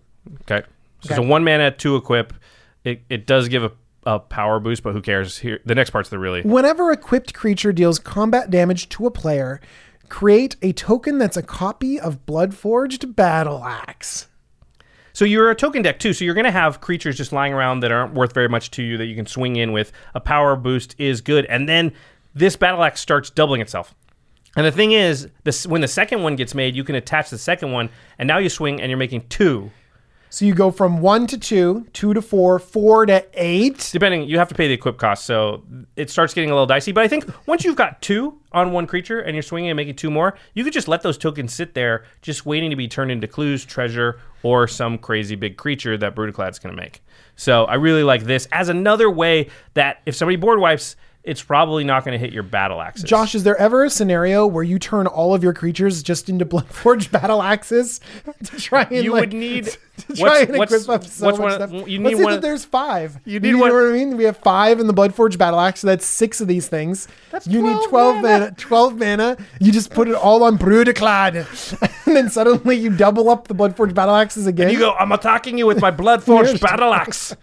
[0.49, 0.63] Okay.
[1.01, 1.15] So Okay.
[1.15, 2.33] it's a one mana two equip.
[2.85, 3.71] It, it does give a,
[4.05, 5.39] a power boost, but who cares?
[5.39, 6.41] Here, the next part's the really.
[6.43, 9.59] Whenever equipped creature deals combat damage to a player,
[10.07, 14.27] create a token that's a copy of Bloodforged Battle Axe.
[15.15, 16.11] So you're a token deck too.
[16.11, 18.83] So you're going to have creatures just lying around that aren't worth very much to
[18.83, 19.93] you that you can swing in with.
[20.13, 21.93] A power boost is good, and then
[22.33, 23.95] this battle axe starts doubling itself.
[24.57, 27.37] And the thing is, this when the second one gets made, you can attach the
[27.37, 29.71] second one, and now you swing and you're making two.
[30.35, 33.89] So you go from one to two, two to four, four to eight.
[33.93, 35.63] depending you have to pay the equip cost so
[35.95, 38.85] it starts getting a little dicey but i think once you've got two on one
[38.85, 41.73] creature and you're swinging and making two more you could just let those tokens sit
[41.73, 46.15] there just waiting to be turned into clues treasure or some crazy big creature that
[46.15, 47.01] brutaclad's going to make
[47.37, 51.83] so i really like this as another way that if somebody board wipes it's probably
[51.83, 54.77] not going to hit your battle axes Josh, is there ever a scenario where you
[54.79, 57.99] turn all of your creatures just into Bloodforged battle axes
[58.43, 59.65] to try and You like, would need-
[60.07, 61.71] to try and equip up so much one stuff.
[61.71, 63.17] you Let's need say one that there's five.
[63.25, 64.17] You need know one- what I mean?
[64.17, 67.07] We have five in the Bloodforged battle axe, so that's six of these things.
[67.31, 68.27] That's you 12 need twelve mana.
[68.39, 68.51] mana.
[68.57, 69.37] Twelve mana.
[69.59, 73.93] You just put it all on Brudiclad, and then suddenly you double up the Bloodforged
[73.95, 74.69] battle axes again.
[74.69, 77.35] you go i'm attacking you with my blood forged battle axe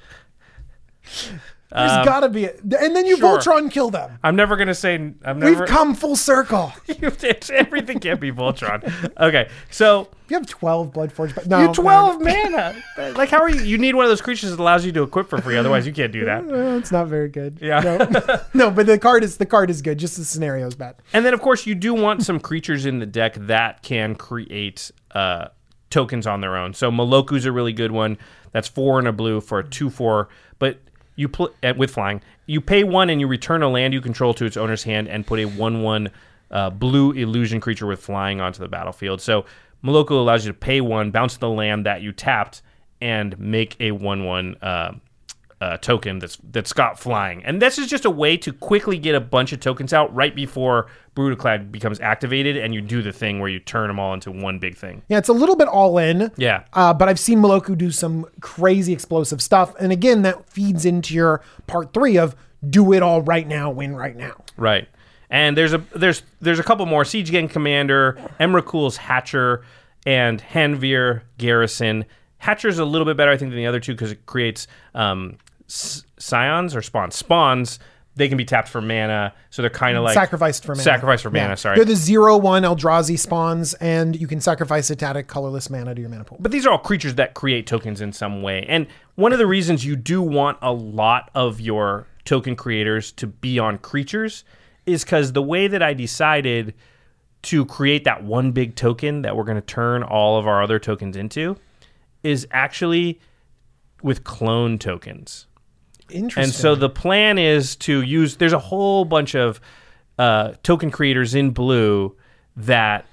[1.75, 3.39] There's gotta be, a, and then you sure.
[3.39, 4.19] Voltron kill them.
[4.23, 5.61] i'm never going to say i'm never.
[5.61, 6.73] We've come full circle.
[7.51, 8.83] everything can't be voltron
[9.19, 11.35] okay so You have twelve Bloodforged.
[11.35, 12.75] Ba- no, You 12 mana.
[13.17, 13.61] Like, how are you?
[13.63, 15.57] You need one of those creatures that allows you to equip for free.
[15.57, 16.45] Otherwise, you can't do that.
[16.79, 17.59] It's not very good.
[17.61, 17.81] Yeah.
[17.81, 18.41] No.
[18.55, 19.99] no, but the card is the card is good.
[19.99, 20.97] Just the scenario is bad.
[21.13, 24.91] And then, of course, you do want some creatures in the deck that can create
[25.13, 25.49] uh,
[25.91, 26.73] tokens on their own.
[26.75, 28.17] So Meloku's a really good one.
[28.53, 30.29] That's four and a blue for a two-four.
[30.59, 30.81] But
[31.17, 34.35] you pl- uh, with flying, you pay one and you return a land you control
[34.35, 36.11] to its owner's hand and put a one-one
[36.51, 39.21] uh, blue illusion creature with flying onto the battlefield.
[39.21, 39.45] So
[39.85, 42.63] Meloku allows you to pay one, bounce the land that you tapped,
[43.01, 44.93] and make a one-one uh,
[45.63, 47.45] uh, token that's that's got flying.
[47.45, 50.35] And this is just a way to quickly get a bunch of tokens out right
[50.35, 54.33] before Brutaclad becomes activated, and you do the thing where you turn them all into
[54.33, 55.03] one big thing.
[55.09, 56.33] Yeah, it's a little bit all in.
[56.37, 56.65] Yeah.
[56.73, 59.73] Uh, but I've seen Meloku do some crazy explosive stuff.
[59.79, 62.35] And again, that feeds into your part three of
[62.69, 64.43] do it all right now, win right now.
[64.57, 64.89] Right.
[65.31, 69.63] And there's a there's there's a couple more Siege Gang Commander, Emrakul's Hatcher,
[70.05, 72.05] and Hanweir Garrison.
[72.43, 75.39] Hatcher's a little bit better, I think, than the other two because it creates um,
[75.73, 77.15] scions or spawns.
[77.17, 77.79] Spawns
[78.15, 80.83] they can be tapped for mana, so they're kind of like sacrificed for mana.
[80.83, 81.45] Sacrificed for Yeah.
[81.45, 81.57] mana.
[81.57, 81.77] Sorry.
[81.77, 85.71] They're the zero one Eldrazi spawns, and you can sacrifice it to add a colorless
[85.71, 86.37] mana to your mana pool.
[86.41, 88.67] But these are all creatures that create tokens in some way.
[88.69, 93.27] And one of the reasons you do want a lot of your token creators to
[93.27, 94.45] be on creatures
[94.85, 96.75] is because the way that I decided
[97.43, 100.79] to create that one big token that we're going to turn all of our other
[100.79, 101.57] tokens into
[102.23, 103.21] is actually
[104.03, 105.47] with clone tokens.
[106.13, 106.45] Interesting.
[106.45, 108.37] And so the plan is to use.
[108.37, 109.61] There's a whole bunch of
[110.19, 112.17] uh, token creators in blue
[112.57, 113.07] that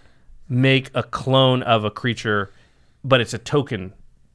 [0.47, 2.51] make a clone of a creature,
[3.03, 3.93] but it's a token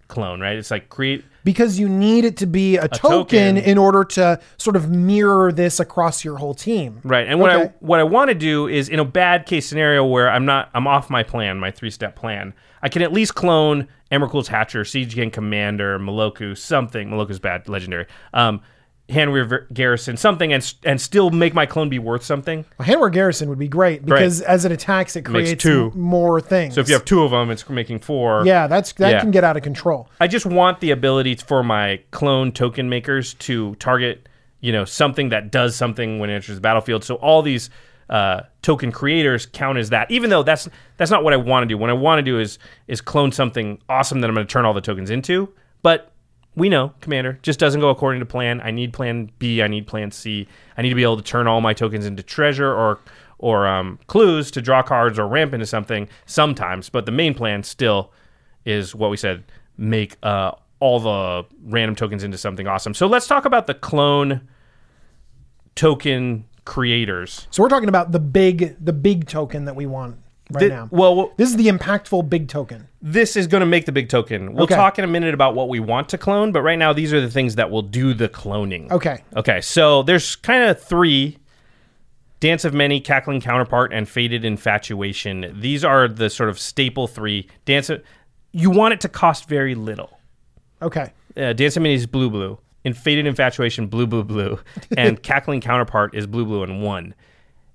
[0.08, 0.56] clone, right?
[0.56, 1.24] It's like create.
[1.44, 3.56] Because you need it to be a, token, token.
[3.58, 7.00] in order to sort of mirror this across your whole team.
[7.04, 7.28] Right.
[7.28, 10.30] And what I what I want to do is in a bad case scenario where
[10.30, 13.88] I'm not I'm off my plan, my three step plan, I can at least clone
[14.10, 17.10] Emrakul's Hatcher, Siege Gang Commander, Meloku, something.
[17.10, 18.06] Meloku's bad, legendary.
[18.32, 18.62] Um
[19.08, 22.64] Hanweir Garrison, something, and and still make my clone be worth something.
[22.80, 25.92] Hanweir Garrison would be great because as it attacks, it Makes creates two.
[25.94, 26.74] more things.
[26.74, 28.44] So if you have two of them, it's making four.
[28.46, 29.20] yeah, that's that Yeah.
[29.20, 30.08] can get out of control.
[30.20, 34.26] I just want the ability for my clone token makers to target,
[34.60, 37.04] you know, something that does something when it enters the battlefield.
[37.04, 37.68] So all these
[38.08, 41.66] uh, token creators count as that, even though that's that's not what I want to
[41.66, 41.76] do.
[41.76, 44.64] What I want to do is is clone something awesome that I'm going to turn
[44.64, 45.50] all the tokens into.
[45.82, 46.10] But
[46.56, 48.60] we know, Commander, just doesn't go according to plan.
[48.60, 49.62] I need Plan B.
[49.62, 50.46] I need Plan C.
[50.76, 53.00] I need to be able to turn all my tokens into treasure or
[53.38, 56.88] or um, clues to draw cards or ramp into something sometimes.
[56.88, 58.12] But the main plan still
[58.64, 59.44] is what we said
[59.76, 62.94] make uh, all the random tokens into something awesome.
[62.94, 64.48] So let's talk about the clone
[65.74, 67.48] token creators.
[67.50, 70.18] So we're talking about the big the big token that we want
[70.50, 70.88] right now.
[70.90, 72.88] well, this is the impactful big token.
[73.02, 74.54] this is going to make the big token.
[74.54, 74.74] We'll Okay.
[74.74, 77.20] talk in a minute about what we want to clone, but right now these are
[77.20, 78.90] the things that will do the cloning.
[78.90, 79.22] Okay.
[79.36, 81.38] Okay, so there's kind of three
[82.40, 85.50] Dance of Many, Cackling Counterpart, and Fated Infatuation.
[85.58, 87.48] These are the sort of staple three.
[87.64, 88.02] Dance of,
[88.52, 90.18] you want it to cost very little.
[90.82, 91.12] Okay.
[91.38, 92.58] uh, Dance of Many is blue blue.
[92.84, 94.58] In Fated Infatuation, blue blue blue,
[94.98, 97.14] and Cackling Counterpart is blue blue and one.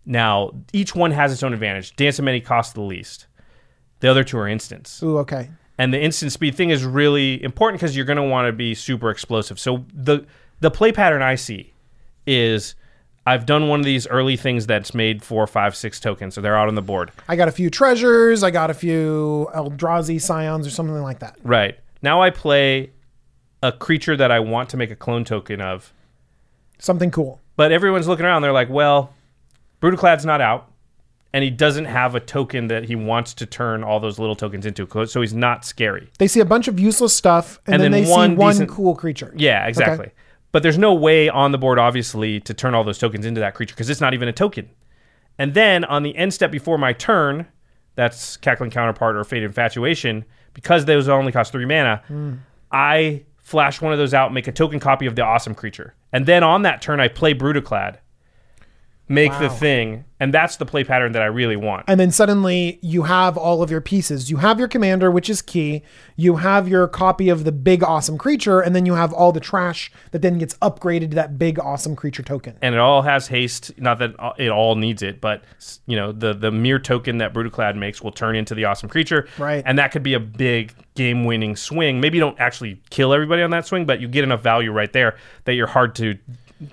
[0.09, 1.95] Now each one has its own advantage.
[1.95, 3.27] Dance of Many costs the least.
[3.99, 5.49] The other two are instants, Ooh, okay.
[5.77, 8.73] and the instant speed thing is really important because you're going to want to be
[8.73, 9.59] super explosive.
[9.59, 10.25] So the
[10.61, 11.73] the play pattern I see
[12.25, 12.75] is
[13.27, 16.57] I've done one of these early things that's made four, five, six tokens, so they're
[16.57, 17.11] out on the board.
[17.27, 18.41] I got a few treasures.
[18.41, 21.37] I got a few Eldrazi scions or something like that.
[21.43, 22.91] Right now, I play
[23.61, 25.93] a creature that I want to make a clone token of.
[26.79, 27.41] Something cool.
[27.57, 28.41] But everyone's looking around.
[28.41, 29.13] They're like, well,
[29.81, 30.71] Brutaclad's not out,
[31.33, 34.65] and he doesn't have a token that he wants to turn all those little tokens
[34.65, 36.09] into, so he's not scary.
[36.17, 38.53] They see a bunch of useless stuff, and, And then, then they one see one
[38.53, 39.33] decent- cool creature.
[39.35, 40.11] Yeah, exactly.
[40.51, 43.53] But there's no way on the board, obviously, to turn all those tokens into that
[43.53, 44.69] creature because it's not even a token.
[45.37, 47.45] And then on the end step before my turn,
[47.95, 52.33] that's Cackling Counterpart or Fated Infatuation, because those only cost three mana, hmm.
[52.71, 55.95] I flash one of those out, make a token copy of the awesome creature.
[56.11, 57.97] And then on that turn, I play Brutaclad,
[59.09, 61.85] make the thing, and that's the play pattern that I really want.
[61.87, 64.29] And then suddenly you have all of your pieces.
[64.29, 65.81] You have your commander, which is key.
[66.15, 69.39] You have your copy of the big awesome creature, and then you have all the
[69.39, 72.55] trash that then gets upgraded to that big awesome creature token.
[72.61, 73.71] and it all has haste.
[73.79, 75.43] Not that it all needs it, but
[75.87, 79.27] you know the the mirror token that Brutaclad makes will turn into the awesome creature,
[79.37, 79.63] Right.
[79.65, 81.99] And that could be a big game winning swing.
[81.99, 84.91] Maybe you don't actually kill everybody on that swing, but you get enough value right
[84.93, 86.17] there that you're hard to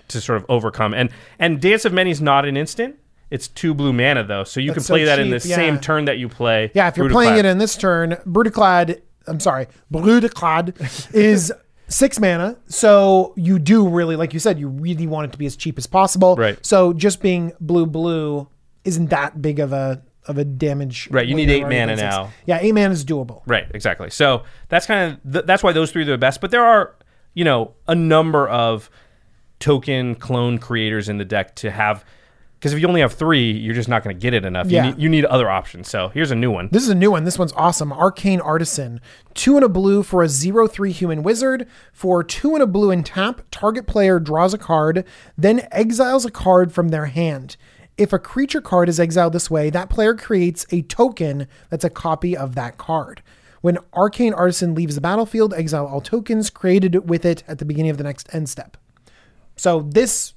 [0.09, 0.95] to sort of overcome.
[0.95, 2.97] And and Dance of Many is not an instant.
[3.31, 5.57] It's two blue mana though, so you That's can so play that in the yeah.
[5.57, 6.71] same turn that you play.
[6.75, 11.53] Yeah, if you're playing it in this turn, Brutaclad, I'm sorry, Brutaclad is
[11.89, 12.57] six mana.
[12.69, 15.77] So you do really, like you said, you really want it to be as cheap
[15.77, 16.37] as possible.
[16.37, 16.65] Right.
[16.65, 18.49] So just being blue blue
[18.85, 21.09] isn't that big of a of a damage.
[21.11, 22.33] Right, you need eight mana now.
[22.47, 23.43] Yeah, eight mana is doable.
[23.47, 24.11] Right, exactly.
[24.11, 26.41] So that's kind of th- that's why those three are the best.
[26.41, 26.95] But there are
[27.35, 28.91] you know a number of
[29.59, 32.05] token clone creators in the deck to have
[32.59, 34.67] Because if you only have three, you're just not going to get it enough.
[34.67, 34.87] Yeah.
[34.87, 35.89] You, need, you need other options.
[35.89, 36.69] So here's a new one.
[36.73, 37.25] This is a new one.
[37.25, 37.93] This one's awesome.
[37.93, 39.01] Arcane Artisan.
[39.35, 41.69] Two and a blue for a zero three human wizard.
[41.93, 45.05] For two and a blue and tap, target player draws a card,
[45.37, 47.57] then exiles a card from their hand.
[47.99, 51.91] If a creature card is exiled this way, that player creates a token that's a
[51.91, 53.23] copy of that card.
[53.63, 57.91] When Arcane Artisan leaves the battlefield, exile all tokens created with it at the beginning
[57.91, 58.77] of the next end step.
[59.57, 60.35] So this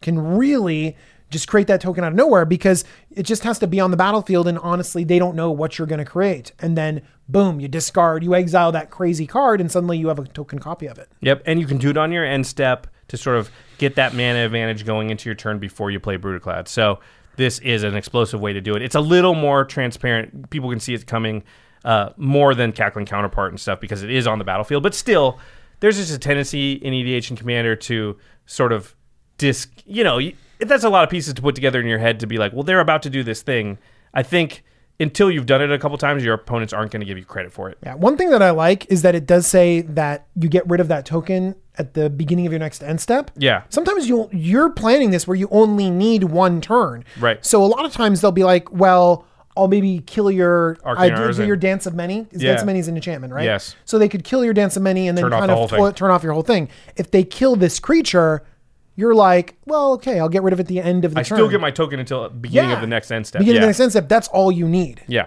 [0.00, 0.96] can really
[1.30, 3.96] just create that token out of nowhere because it just has to be on the
[3.96, 7.68] battlefield and honestly they don't know what you're going to create and then boom you
[7.68, 11.08] discard you exile that crazy card and suddenly you have a token copy of it
[11.22, 14.14] Yep, and you can do it on your end step to sort of get that
[14.14, 16.66] mana advantage going into your turn before you play Brutaclad.
[16.66, 16.98] So
[17.36, 18.82] this is an explosive way to do it.
[18.82, 20.48] It's a little more transparent.
[20.48, 21.44] People can see it coming
[21.84, 24.82] uh, more than Cackling Counterpart and stuff because it is on the battlefield.
[24.82, 25.38] But still,
[25.82, 28.16] there's just a tendency in EDH and Commander to
[28.46, 28.94] sort of
[29.36, 29.70] disc.
[29.84, 30.18] You know,
[30.60, 32.62] that's a lot of pieces to put together in your head to be like, well,
[32.62, 33.78] they're about to do this thing.
[34.14, 34.62] I think
[35.00, 37.52] until you've done it a couple times, your opponents aren't going to give you credit
[37.52, 37.76] for it.
[37.82, 40.80] yeah one thing that i like is that it does say that you get rid
[40.80, 43.62] of that token at the beginning of your next end step Yeah.
[43.70, 47.44] sometimes you you're planning this where you only need one turn Right.
[47.44, 49.24] so a lot of times they'll be like well
[49.56, 52.26] I'll maybe kill your I do- your dance of many.
[52.30, 52.50] Is Yeah.
[52.52, 53.44] Dance of many is an enchantment, right?
[53.44, 53.76] Yes.
[53.84, 56.10] So they could kill your dance of many and then Turn kind of flo- turn
[56.10, 56.68] off your whole thing.
[56.96, 58.42] If they kill this creature,
[58.96, 61.22] you're like, well, okay, I'll get rid of it at the end of the I
[61.22, 61.36] turn.
[61.36, 62.76] still get my token until beginning Yeah.
[62.76, 63.40] of the next end step.
[63.40, 63.60] beginning yeah.
[63.60, 64.08] of the next end step.
[64.08, 65.02] That's all you need.
[65.06, 65.26] Yeah.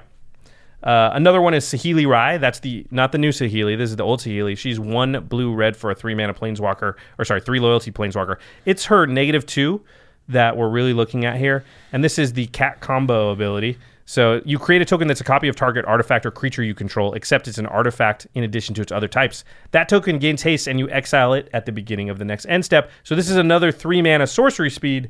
[0.83, 2.37] Uh, another one is Saheeli Rai.
[2.37, 3.75] That's the not the new Saheeli.
[3.77, 4.55] This is the old Sahili.
[4.57, 8.35] She's one blue red for a three mana planeswalker, or sorry, three loyalty planeswalker.
[8.65, 9.81] It's her negative two
[10.27, 13.77] that we're really looking at here, and this is the cat combo ability.
[14.05, 17.13] So you create a token that's a copy of target artifact or creature you control,
[17.13, 19.43] except it's an artifact in addition to its other types.
[19.71, 22.63] That token gains haste, and you exile it at the beginning of the next end
[22.63, 22.91] step.
[23.03, 25.09] So this is another three mana sorcery speed.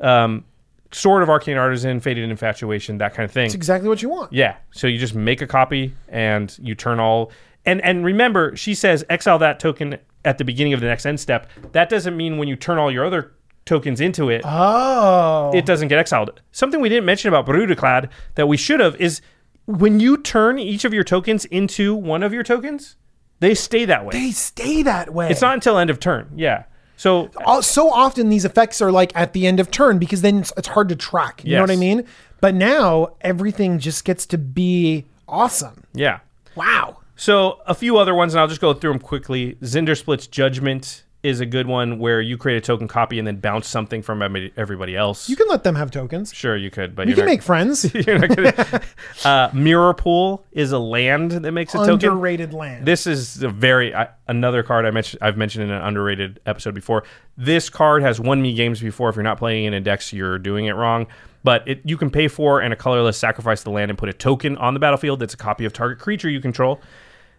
[0.00, 0.44] Um,
[0.92, 3.46] Sword of Arcane Artisan, Fated Infatuation, that kind of thing.
[3.46, 4.32] It's exactly what you want.
[4.32, 4.56] Yeah.
[4.70, 7.32] So you just make a copy and you turn all
[7.64, 11.18] and and remember, she says exile that token at the beginning of the next end
[11.18, 11.50] step.
[11.72, 13.32] That doesn't mean when you turn all your other
[13.66, 15.50] tokens into it, Oh.
[15.54, 16.40] it doesn't get exiled.
[16.52, 19.20] Something we didn't mention about Brutaclad that we should have is
[19.66, 22.96] when you turn each of your tokens into one of your tokens,
[23.40, 24.12] they stay that way.
[24.12, 25.28] they stay that way.
[25.28, 26.30] it's not until end of turn.
[26.36, 26.64] Yeah.
[26.96, 27.28] So
[27.60, 30.68] so often these effects are like at the end of turn because then it's, it's
[30.68, 31.42] hard to track.
[31.44, 32.04] You know what I mean?
[32.40, 35.84] But now everything just gets to be awesome.
[35.92, 36.20] yeah.
[36.54, 36.98] Wow.
[37.16, 39.56] So a few other ones, and I'll just go through them quickly.
[39.62, 43.66] Zndrsplt's Judgment is a good one where you create a token copy and then bounce
[43.66, 44.22] something from
[44.56, 45.28] everybody else.
[45.28, 46.32] You can let them have tokens.
[46.32, 47.92] sure, you could, but You can not, make friends.
[48.06, 48.82] you're not gonna.
[49.24, 51.94] uh, Mirror Pool is a land that makes a token.
[51.94, 52.86] Underrated land.
[52.86, 55.20] This is a very I, another card I mentioned.
[55.20, 57.02] I've mentioned in an underrated episode before.
[57.36, 59.08] This card has won me games before.
[59.08, 61.08] If you're not playing an index, you're doing it wrong.
[61.42, 64.12] But it, you can pay for and a colorless sacrifice the land and put a
[64.12, 66.80] token on the battlefield that's a copy of target creature you control.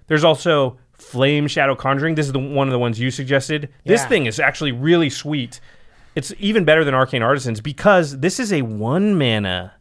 [0.07, 2.15] There's also Flame Shadow Conjuring.
[2.15, 3.69] This is the one of the ones you suggested.
[3.85, 4.07] This Yeah.
[4.07, 5.59] thing is actually really sweet.
[6.15, 9.73] It's even better than Arcane Artisans because this is a one mana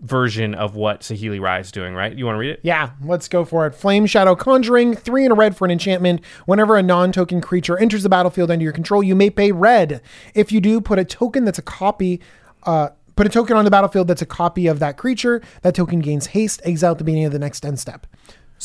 [0.00, 1.94] version of what Saheeli Rai is doing.
[1.94, 2.14] Right?
[2.16, 2.60] You want to read it?
[2.62, 3.74] Yeah, let's go for it.
[3.74, 6.20] Flame Shadow Conjuring, three and a red for an enchantment.
[6.46, 10.00] Whenever a non token creature enters the battlefield under your control, you may pay red.
[10.34, 12.20] If you do, put a token that's a copy.
[12.62, 15.40] Uh, Put a token on the battlefield that's a copy of that creature.
[15.62, 18.08] That token gains haste, exile at the beginning of the next end step.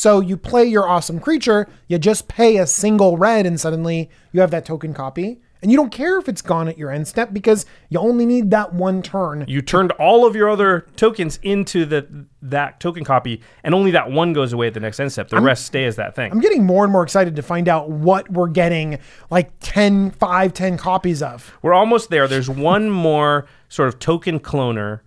[0.00, 4.40] So you play your awesome creature, you just pay a single red, and suddenly you
[4.40, 5.42] have that token copy.
[5.60, 8.50] And you don't care if it's gone at your end step because you only need
[8.50, 9.44] that one turn.
[9.46, 12.08] you turned all of your other tokens into the
[12.40, 15.28] that token copy, and only that one goes away at the next end step.
[15.28, 16.32] The rest stay as that thing.
[16.32, 20.54] I'm getting more and more excited to find out what we're getting like 10, 5,
[20.54, 21.54] 10 copies of.
[21.60, 22.26] We're almost there.
[22.26, 25.00] There's one more sort of token cloner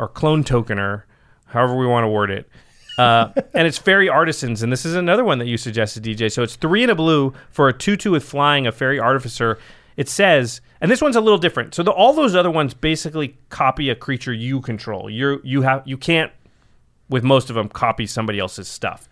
[0.00, 1.04] or clone tokener,
[1.44, 2.48] however we want to word it.
[3.00, 6.30] Uh, and it's Faerie Artisans, and this is another one that you suggested, DJ.
[6.30, 9.58] So it's three in a blue for a 2 2 with flying, a Faerie Artificer.
[9.96, 11.74] It says, and this one's a little different.
[11.74, 15.08] So the, all those other ones basically copy a creature you control.
[15.08, 16.30] You you have you can't
[17.08, 19.08] with most of them copy somebody else's stuff,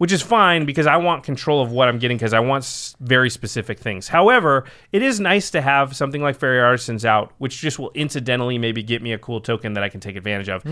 [0.00, 2.96] which is fine because I want control of what I'm getting because I want s-
[3.00, 4.08] very specific things.
[4.08, 8.56] However, it is nice to have something like Faerie Artisans out, which just will incidentally
[8.56, 10.64] maybe get me a cool token that I can take advantage of.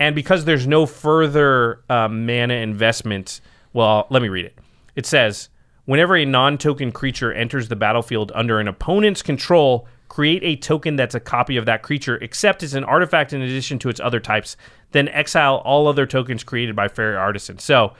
[0.00, 3.40] And because there's no further uh, mana investment,
[3.72, 4.58] well, let me read it.
[4.96, 5.48] It says,
[5.84, 11.14] whenever a non-token creature enters the battlefield under an opponent's control, create a token that's
[11.14, 14.56] a copy of that creature, except it's an artifact in addition to its other types.
[14.90, 17.60] Then exile all other tokens created by Faerie Artisan.
[17.60, 17.94] So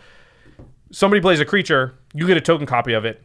[0.92, 3.22] somebody plays a creature, you get a token copy of it.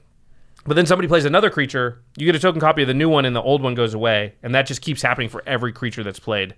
[0.66, 3.26] But then somebody plays another creature, you get a token copy of the new one,
[3.26, 6.20] and the old one goes away, and that just keeps happening for every creature that's
[6.20, 6.56] played.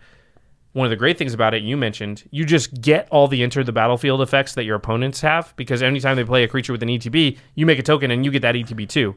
[0.74, 3.64] One of the great things about it, you mentioned, you just get all the enter
[3.64, 6.90] the battlefield effects that your opponents have because anytime they play a creature with an
[6.90, 9.16] ETB, you make a token and you get that ETB too.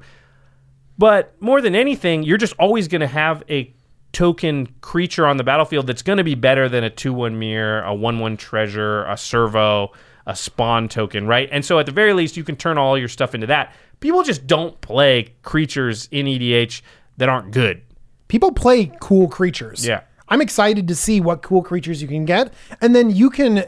[0.98, 3.74] But more than anything, you're just always going to have a
[4.12, 7.82] token creature on the battlefield that's going to be better than a 2 1 mirror,
[7.82, 9.92] a 1 1 treasure, a servo,
[10.26, 11.48] a spawn token, right?
[11.50, 13.74] And so at the very least, you can turn all your stuff into that.
[14.00, 16.82] People just don't play creatures in EDH
[17.16, 17.82] that aren't good.
[18.28, 19.86] People play cool creatures.
[19.86, 20.02] Yeah.
[20.28, 22.52] I'm excited to see what cool creatures you can get.
[22.80, 23.66] And then you can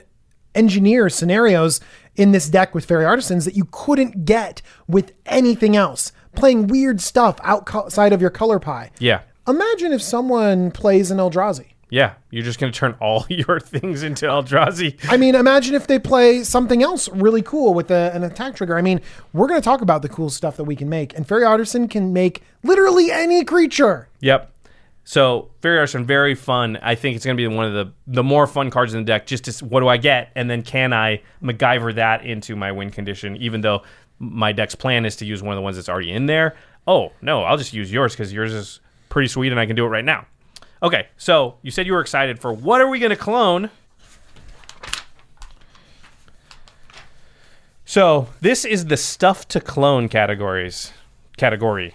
[0.55, 1.81] engineer scenarios
[2.17, 6.13] in this deck with Faerie Artisans that you couldn't get with anything else.
[6.35, 8.91] Playing weird stuff outside of your color pie.
[8.99, 9.23] Yeah.
[9.47, 11.74] Imagine if someone plays an Eldrazi.
[11.95, 14.99] Yeah, you're just going to turn all your things into Eldrazi.
[15.09, 18.77] I mean, imagine if they play something else really cool with a, an attack trigger.
[18.77, 19.01] I mean,
[19.33, 21.87] we're going to talk about the cool stuff that we can make, and Faerie Artisan
[21.87, 24.09] can make literally any creature.
[24.19, 24.51] Yep.
[25.05, 26.81] So Faerie Artisan, very fun.
[26.83, 29.05] I think it's going to be one of the the more fun cards in the
[29.05, 29.27] deck.
[29.27, 32.91] Just to what do I get, and then can I MacGyver that into my win
[32.91, 33.37] condition?
[33.37, 33.85] Even though
[34.19, 36.57] my deck's plan is to use one of the ones that's already in there.
[36.89, 38.81] Oh no, I'll just use yours because yours is
[39.11, 40.27] pretty sweet, and I can do it right now.
[40.85, 43.71] Okay, so you said you were excited for what are we going to clone?
[47.87, 50.93] So this is the stuff to clone categories
[51.39, 51.95] category.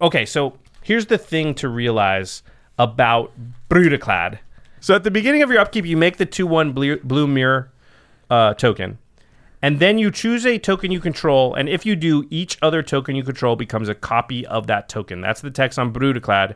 [0.00, 2.44] Okay, so here's the thing to realize
[2.78, 3.32] about
[3.68, 4.38] Brudiclad.
[4.78, 7.72] So at the beginning of your upkeep, you make the 2 1 blue, blue mirror
[8.30, 8.98] uh, token.
[9.60, 11.52] And then you choose a token you control.
[11.52, 15.20] And if you do, each other token you control becomes a copy of that token.
[15.20, 16.54] That's the text on Brudiclad.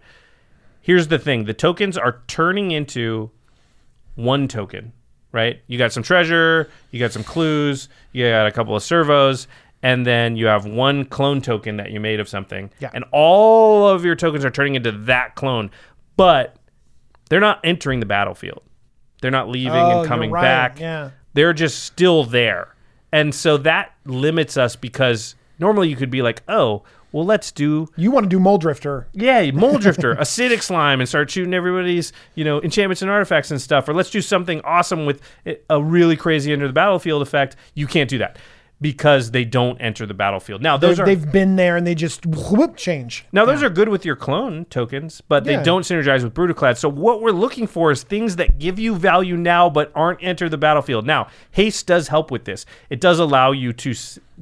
[0.82, 3.30] Here's the thing the tokens are turning into
[4.14, 4.92] one token,
[5.32, 5.60] right?
[5.68, 9.46] You got some treasure, you got some clues, you got a couple of servos,
[9.82, 12.70] and then you have one clone token that you made of something.
[12.80, 12.90] Yeah.
[12.92, 15.70] And all of your tokens are turning into that clone,
[16.16, 16.56] but
[17.30, 18.62] they're not entering the battlefield.
[19.22, 20.80] They're not leaving Oh, and coming right, back.
[20.80, 21.10] yeah.
[21.34, 22.74] They're just still there.
[23.12, 27.88] And so that limits us because normally you could be like, oh, well, let's do
[27.96, 29.04] You want to do Mulldrifter.
[29.12, 33.88] yeah, Mulldrifter, acidic slime, and start shooting everybody's, you know, enchantments and artifacts and stuff.
[33.88, 35.20] Or let's do something awesome with
[35.68, 37.56] a really crazy enter the battlefield effect.
[37.74, 38.38] You can't do that
[38.82, 40.60] because they don't enter the battlefield.
[40.60, 43.24] Now those They've, are they've been there and they just whoop change.
[43.32, 45.56] now those are good with your clone tokens, but Yeah.
[45.58, 46.76] they don't synergize with Brudiclad.
[46.76, 50.48] So what we're looking for is things that give you value now but aren't enter
[50.48, 51.06] the battlefield.
[51.06, 52.66] Now, haste does help with this.
[52.90, 53.94] It does allow you to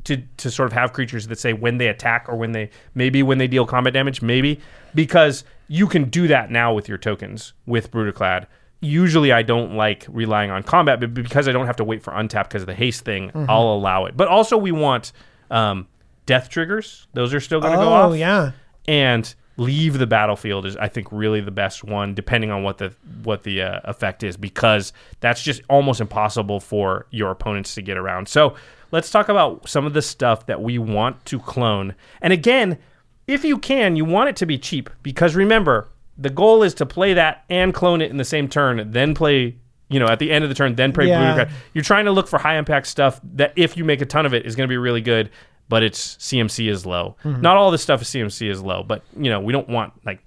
[0.05, 3.22] to to sort of have creatures that say when they attack or when they maybe
[3.22, 4.59] when they deal combat damage, maybe
[4.94, 8.46] because you can do that now with your tokens with Brudiclad.
[8.82, 12.12] Usually, I don't like relying on combat, but because I don't have to wait for
[12.12, 13.50] untap because of the haste thing, Mm-hmm.
[13.50, 14.16] I'll allow it.
[14.16, 15.12] But also, we want
[15.50, 15.86] um,
[16.26, 18.52] death triggers; those are still going to go off Oh, yeah.
[18.88, 22.94] and leave the battlefield is I think really the best one depending on what the
[23.24, 27.98] what the uh, effect is because that's just almost impossible for your opponents to get
[27.98, 28.28] around.
[28.28, 28.54] So,
[28.92, 31.94] let's talk about some of the stuff that we want to clone.
[32.22, 32.78] And again,
[33.26, 35.88] if you can, you want it to be cheap because remember,
[36.20, 39.56] the goal is to play that and clone it in the same turn, then play
[39.90, 41.44] you know, at the end of the turn, then play Yeah.
[41.44, 44.24] Blue You're trying to look for high impact stuff that if you make a ton
[44.24, 45.30] of it is going to be really good,
[45.68, 47.16] but its CMC is low.
[47.24, 47.40] Mm-hmm.
[47.40, 50.22] Not all this stuff is CMC is low, but you know, we don't want like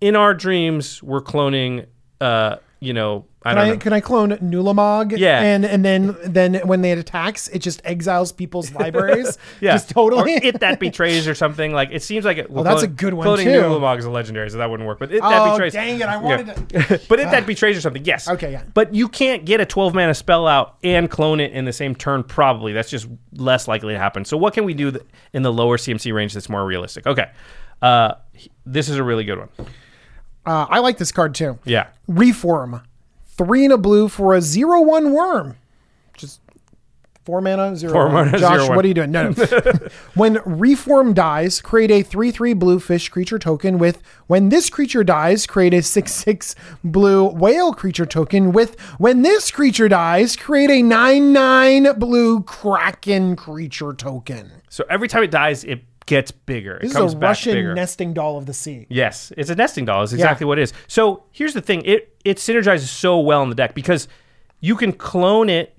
[0.00, 1.86] in our dreams we're cloning
[2.20, 3.76] uh, you know, I Can don't I, know.
[3.78, 5.16] can I clone Ulamog?
[5.16, 5.40] Yeah.
[5.40, 9.38] And and then then when it attacks, it just exiles people's libraries.
[9.60, 10.34] yeah, Just totally.
[10.34, 12.50] Or it that betrays or something like it seems like it.
[12.50, 13.50] Well, that's a good one, Cloning too.
[13.62, 14.98] Ulamog is a legendary, so that wouldn't work.
[14.98, 15.72] But it that Oh, betrays.
[15.72, 16.98] dang it, I wanted Yeah.
[17.08, 18.04] but it that betrays or something.
[18.04, 18.28] Yes.
[18.28, 18.64] Okay, yeah.
[18.74, 21.94] But you can't get a 12 mana spell out and clone it in the same
[21.94, 22.24] turn.
[22.24, 24.24] Probably that's just less likely to happen.
[24.24, 27.06] So what can we do th- in the lower CMC range that's more realistic?
[27.06, 27.30] Okay.
[27.80, 28.14] Uh,
[28.66, 29.48] this is a really good one.
[30.44, 31.58] Uh, I like this card too.
[31.64, 31.88] Yeah.
[32.08, 32.82] Reef Worm.
[33.26, 35.56] Three and a blue for a zero one worm.
[36.16, 36.40] Just
[37.24, 37.92] four mana, zero.
[37.92, 38.76] Four mana, Josh, zero one.
[38.76, 39.10] what are you doing?
[39.10, 39.44] No, no.
[40.14, 44.68] when Reef Worm dies, create a three three blue fish creature token with when this
[44.68, 50.36] creature dies, create a six six blue whale creature token with when this creature dies,
[50.36, 54.50] create a nine nine blue kraken creature token.
[54.68, 56.78] So every time it dies, it gets bigger.
[56.80, 57.74] This it comes is a Russian bigger.
[57.74, 58.86] nesting doll of the sea.
[58.88, 60.02] Yes, it's a nesting doll.
[60.02, 60.72] Is exactly what it is.
[60.88, 64.08] So here's the thing: it it synergizes so well in the deck because
[64.60, 65.76] you can clone it,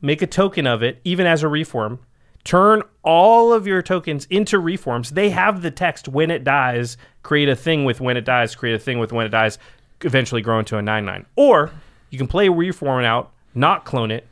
[0.00, 2.00] make a token of it, even as a Reef Worm.
[2.44, 5.10] Turn all of your tokens into Reef Worms.
[5.10, 6.98] They have the text when it dies.
[7.22, 8.54] Create a thing with when it dies.
[8.54, 9.58] Create a thing with when it dies.
[10.02, 11.24] Eventually grow into a nine nine.
[11.36, 11.70] Or
[12.10, 14.26] you can play a Reef Worm out, not clone it,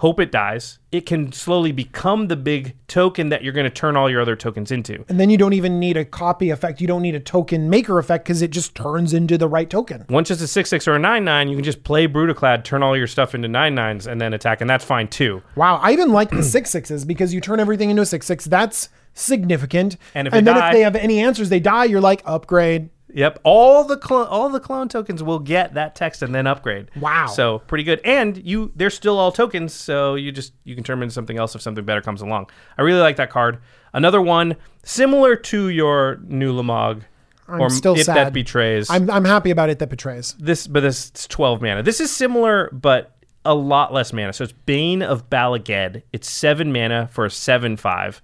[0.00, 0.78] hope it dies.
[0.92, 4.34] It can slowly become the big token that you're going to turn all your other
[4.34, 5.04] tokens into.
[5.10, 6.80] And then you don't even need a copy effect.
[6.80, 10.06] You don't need a token maker effect because it just turns into the right token.
[10.08, 12.82] Once it's a 6 6 or a 9 9, you can just play Brudiclad, turn
[12.82, 15.42] all your stuff into 9 9s, and then attack, and that's fine too.
[15.54, 18.46] Wow, I even like the six sixes because you turn everything into a six six.
[18.46, 19.98] That's significant.
[20.14, 21.84] And if and then die- if they have any answers, they die.
[21.84, 22.88] You're like upgrade.
[23.14, 26.90] Yep, all the clone all the clone tokens will get that text and then upgrade.
[26.96, 27.26] Wow.
[27.26, 30.98] So pretty good, and you they're still all tokens, so you just you can turn
[30.98, 32.50] them into something else if something better comes along.
[32.78, 33.58] I really like that card.
[33.92, 37.02] Another one similar to your new Lamog,
[37.48, 38.16] I'm or still it sad.
[38.16, 38.88] that betrays.
[38.90, 40.34] I'm I'm happy about it that betrays.
[40.38, 41.82] this, but this it's 12 mana.
[41.82, 44.32] This is similar, but a lot less mana.
[44.32, 46.02] So it's Bane of Bala Ged.
[46.12, 48.22] It's seven mana for a seven five.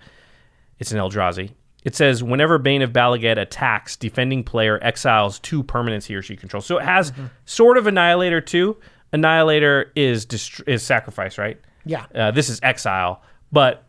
[0.79, 1.53] It's an Eldrazi.
[1.87, 6.21] It says whenever Bane of Bala Ged attacks, defending player exiles two permanents he or
[6.21, 6.67] she controls.
[6.67, 7.13] So it has
[7.45, 8.77] sort of Annihilator too.
[9.13, 11.61] Annihilator is dist- is sacrifice, right?
[11.85, 12.07] Yeah.
[12.13, 13.23] Uh, this is exile,
[13.53, 13.85] but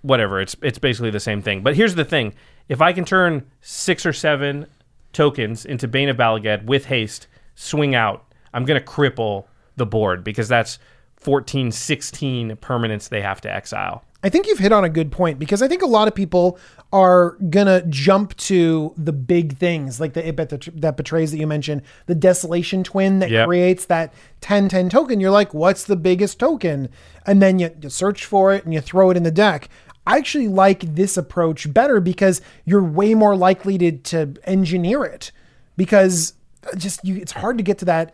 [0.00, 0.40] whatever.
[0.40, 1.62] It's it's basically the same thing.
[1.62, 2.32] But here's the thing:
[2.70, 4.64] if I can turn six or seven
[5.12, 9.44] tokens into Bane of Bala Ged with haste, swing out, I'm gonna cripple
[9.76, 10.78] the board because that's
[11.18, 14.04] 14, 16 permanents they have to exile.
[14.22, 16.58] I think you've hit on a good point because I think a lot of people
[16.92, 21.46] are gonna jump to the big things like the it bet that betrays that you
[21.46, 23.46] mentioned, the desolation twin that Yep.
[23.46, 24.12] creates that
[24.42, 25.20] 10-10 token.
[25.20, 26.88] You're like, what's the biggest token?
[27.26, 29.68] And then you, you search for it and you throw it in the deck.
[30.06, 35.30] I actually like this approach better because you're way more likely to to engineer it
[35.76, 36.34] because
[36.76, 38.12] just you it's hard to get to that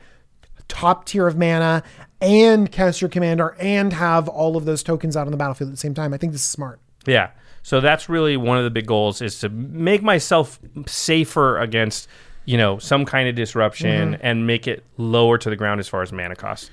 [0.69, 1.83] top tier of mana
[2.21, 5.73] and cast your commander and have all of those tokens out on the battlefield at
[5.73, 6.15] the same time.
[6.15, 6.81] I think this is smart.
[7.07, 7.31] Yeah.
[7.63, 12.09] So that's really one of the big goals is to make myself safer against,
[12.45, 14.27] you know, some kind of disruption mm-hmm.
[14.27, 16.71] and make it lower to the ground as far as mana cost.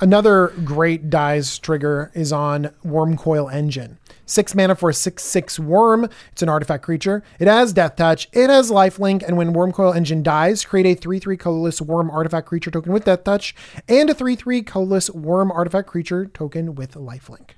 [0.00, 3.98] Another great dies trigger is on Worm Coil Engine.
[4.26, 6.08] Six mana for a 6 6 worm.
[6.32, 7.22] It's an artifact creature.
[7.38, 8.28] It has Death Touch.
[8.32, 9.22] It has Lifelink.
[9.22, 13.04] And when Wormcoil Engine dies, create a 3 3 colorless worm artifact creature token with
[13.04, 13.54] Death Touch
[13.88, 17.50] and a 3 3 colorless worm artifact creature token with Lifelink.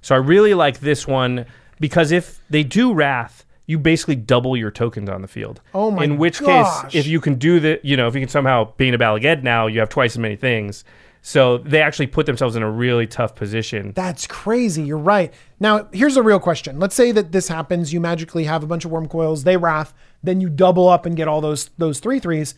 [0.00, 1.46] So I really like this one
[1.80, 5.60] because if they do Wrath, you basically double your tokens on the field.
[5.74, 6.82] Oh my In which gosh.
[6.84, 9.42] case, if you can do the, you know, if you can somehow being a Balaged
[9.42, 10.84] now, you have twice as many things.
[11.26, 13.90] So they actually put themselves in a really tough position.
[13.96, 14.84] That's crazy.
[14.84, 15.34] You're right.
[15.58, 16.78] Now, here's a real question.
[16.78, 17.92] Let's say that this happens.
[17.92, 21.26] You magically have a bunch of Wormcoils, they wrath, then you double up and get
[21.26, 22.54] all those those three threes.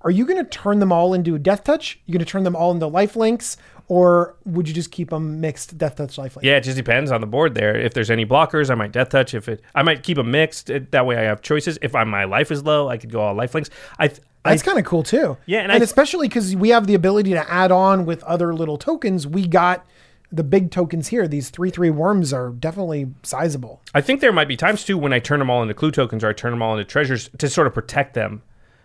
[0.00, 2.00] Are you going to turn them all into death touch?
[2.06, 3.58] You're going to turn them all into life links,
[3.88, 6.44] or would you just keep them mixed death touch life link?
[6.44, 7.76] Yeah, it just depends on the board there.
[7.76, 9.34] If there's any blockers, I might death touch.
[9.34, 10.70] If it, I might keep them mixed.
[10.70, 11.78] It, that way, I have choices.
[11.82, 13.70] If I, my life is low, I could go all life links.
[13.98, 15.36] I, I That's kind of cool too.
[15.46, 18.54] Yeah, and and, I- especially because we have the ability to add on with other
[18.54, 19.26] little tokens.
[19.26, 19.86] We got
[20.32, 21.28] the big tokens here.
[21.28, 23.80] These three three worms are definitely sizable.
[23.94, 26.24] I think there might be times too when I turn them all into clue tokens
[26.24, 28.42] or I turn them all into treasures to sort of protect them.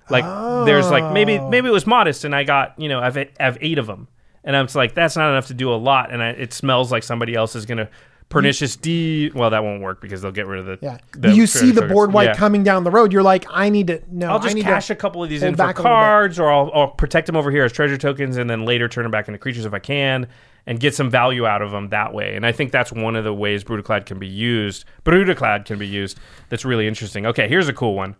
[0.09, 0.25] Like
[0.65, 3.57] there's like maybe maybe it was modest and I got you know I've I have
[3.61, 4.07] eight of them
[4.43, 6.91] and I'm just like that's not enough to do a lot and I, it smells
[6.91, 7.89] like somebody else is gonna
[8.29, 9.33] Pernicious Deed.
[9.33, 10.99] Well, that won't work because they'll get rid of the Yeah.
[11.11, 12.33] the you see the board wipe Yeah.
[12.35, 13.11] coming down the road.
[13.11, 14.27] You're like, I need to no.
[14.29, 16.39] I'll I just cash to a couple of these in for back a little cards,
[16.39, 19.11] or I'll, I'll protect them over here as treasure tokens, and then later turn them
[19.11, 20.27] back into creatures if I can,
[20.65, 22.33] and get some value out of them that way.
[22.37, 24.85] And I think that's one of the ways Brudiclad can be used.
[25.03, 26.17] Brudiclad can be used.
[26.47, 27.25] That's really interesting.
[27.25, 28.15] Okay, here's a cool one: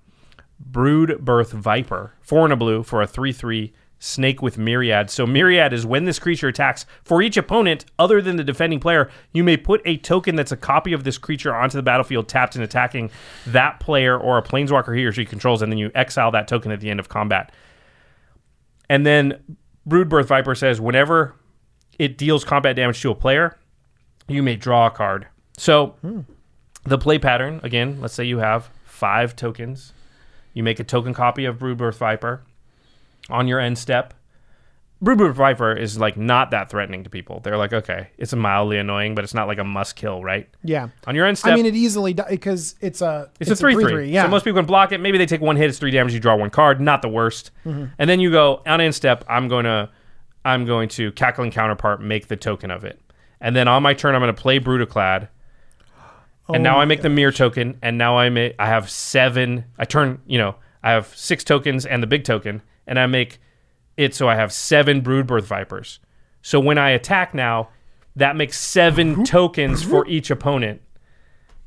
[0.70, 3.72] Broodbirth Viper, four and a blue for a three-three
[4.04, 5.12] snake with myriad.
[5.12, 9.12] So myriad is when this creature attacks for each opponent other than the defending player,
[9.32, 12.56] you may put a token that's a copy of this creature onto the battlefield tapped
[12.56, 13.12] and attacking
[13.46, 16.72] that player or a planeswalker he or she controls, and then you exile that token
[16.72, 17.52] at the end of combat.
[18.90, 21.36] And then Broodbirth Viper says whenever
[22.00, 23.60] it deals combat damage to a player,
[24.28, 25.28] you may draw a card.
[25.58, 25.96] So
[26.86, 29.94] the play pattern, again, let's say you have five tokens.
[30.54, 32.42] You make a token copy of Broodbirth Viper
[33.32, 34.14] on your end step.
[35.04, 37.40] Broodbirth Viper is like not that threatening to people.
[37.40, 40.48] They're like, okay, it's mildly annoying, but it's not like a must kill, right?
[40.64, 40.90] Yeah.
[41.08, 44.12] On your end step, I mean, it easily because it's a it's, a three three.
[44.12, 44.26] Yeah.
[44.26, 45.00] So most people can block it.
[45.00, 46.14] Maybe they take one hit, it's three damage.
[46.14, 46.80] You draw one card.
[46.80, 47.50] Not the worst.
[47.66, 47.86] Mm-hmm.
[47.98, 49.26] And then you go on end step.
[49.28, 49.90] I'm going to,
[50.46, 53.02] I'm going to cackling counterpart make the token of it.
[53.40, 55.30] And then on my turn, I'm going to play Brudiclad.
[56.48, 57.80] Oh and now I make the mirror token.
[57.82, 59.66] And now I make I have seven.
[59.80, 62.62] I turn you know I have six tokens and the big token,
[62.92, 63.40] and I make
[63.96, 66.00] it so I have seven Broodbirth Vipers.
[66.42, 67.70] So when I attack now,
[68.18, 70.82] that makes seven tokens for each opponent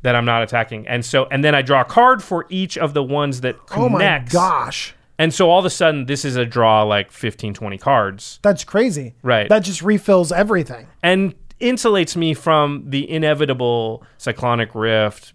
[0.02, 0.86] that I'm not attacking.
[0.86, 3.88] And so and then I draw a card for each of the ones that oh
[3.88, 7.78] my gosh, And so all of a sudden this is a draw like 15 20
[7.78, 8.38] cards.
[8.42, 9.14] that's crazy.
[9.22, 9.48] Right.
[9.48, 10.88] That just refills everything.
[11.02, 15.32] And insulates me from the inevitable cyclonic rift,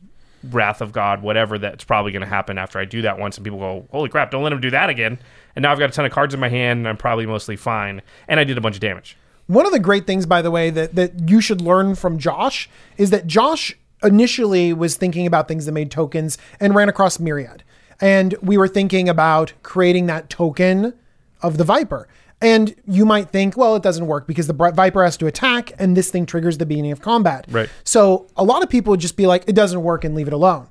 [0.51, 3.43] wrath of God, whatever that's probably going to happen after I do that once, and
[3.43, 4.31] people go, "Holy crap!
[4.31, 5.17] Don't let him do that again."
[5.56, 7.56] And now I've got a ton of cards in my hand, and I'm probably mostly
[7.56, 8.02] fine.
[8.28, 9.18] And I did a bunch of damage.
[9.47, 12.70] One of the great things, by the way, that that you should learn from Josh
[12.97, 17.64] is that Josh initially was thinking about things that made tokens and ran across Myriad,
[18.00, 20.93] and we were thinking about creating that token
[21.41, 22.08] of the Viper.
[22.41, 25.97] And you might think, well, it doesn't work because the Viper has to attack, and
[25.97, 27.45] this thing triggers the beginning of combat.
[27.50, 27.70] Right.
[27.84, 30.34] So a lot of people would just be like, it doesn't work, and leave it
[30.34, 30.68] alone.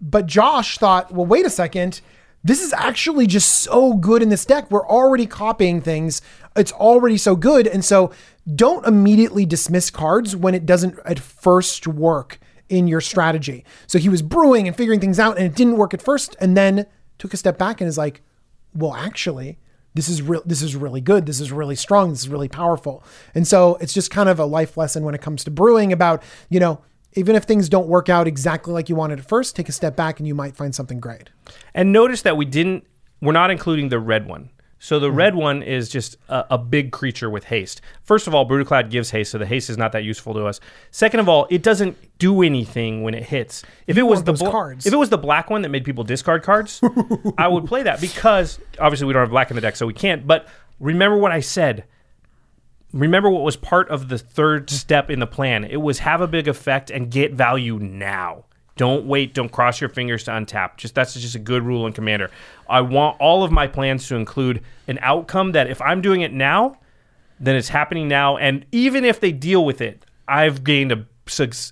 [0.00, 2.00] But Josh thought, well, wait a second.
[2.42, 4.70] This is actually just so good in this deck.
[4.70, 6.22] We're already copying things.
[6.56, 7.66] It's already so good.
[7.66, 8.12] And so
[8.54, 12.38] don't immediately dismiss cards when it doesn't at first work
[12.68, 13.64] in your strategy.
[13.86, 16.56] So he was brewing and figuring things out and it didn't work at first and
[16.56, 16.86] then
[17.18, 18.22] took a step back and is like,
[18.74, 19.58] well, actually,
[19.94, 21.26] this is real this is really good.
[21.26, 22.10] This is really strong.
[22.10, 23.02] This is really powerful.
[23.34, 26.22] And so it's just kind of a life lesson when it comes to brewing about,
[26.48, 26.80] you know,
[27.14, 29.96] even if things don't work out exactly like you wanted at first, take a step
[29.96, 31.30] back and you might find something great.
[31.74, 32.84] And notice that we didn't,
[33.20, 34.50] we're not including the red one.
[34.82, 35.16] So the hmm.
[35.16, 37.82] red one is just a, a big creature with haste.
[38.02, 40.58] First of all, Brudiclad gives haste, so the haste is not that useful to us.
[40.90, 43.62] Second of all, it doesn't do anything when it hits.
[43.86, 44.86] If it was the bla- cards.
[44.86, 46.80] if it was the black one that made people discard cards,
[47.38, 49.92] I would play that because obviously we don't have black in the deck, so we
[49.92, 50.26] can't.
[50.26, 50.48] But
[50.80, 51.84] remember what I said.
[52.92, 55.64] Remember what was part of the third step in the plan.
[55.64, 58.44] It was have a big effect and get value now.
[58.76, 59.34] Don't wait.
[59.34, 60.76] Don't cross your fingers to untap.
[60.78, 62.30] Just that's just a good rule in Commander.
[62.68, 66.32] I want all of my plans to include an outcome that if I'm doing it
[66.32, 66.78] now,
[67.38, 68.36] then it's happening now.
[68.38, 71.06] And even if they deal with it, I've gained a,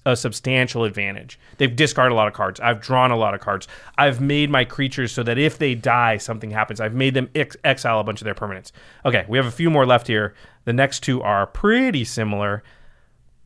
[0.05, 1.39] a substantial advantage.
[1.57, 2.61] They've discarded a lot of cards.
[2.61, 3.69] I've drawn a lot of cards.
[3.97, 6.81] I've made my creatures so that if they die, something happens.
[6.81, 8.73] I've made them ex- exile a bunch of their permanents.
[9.05, 10.35] Okay, we have a few more left here.
[10.69, 12.63] The next two are pretty similar.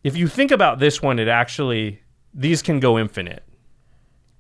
[0.03, 2.03] If you think about this one, it actually,
[2.35, 3.45] these can go infinite.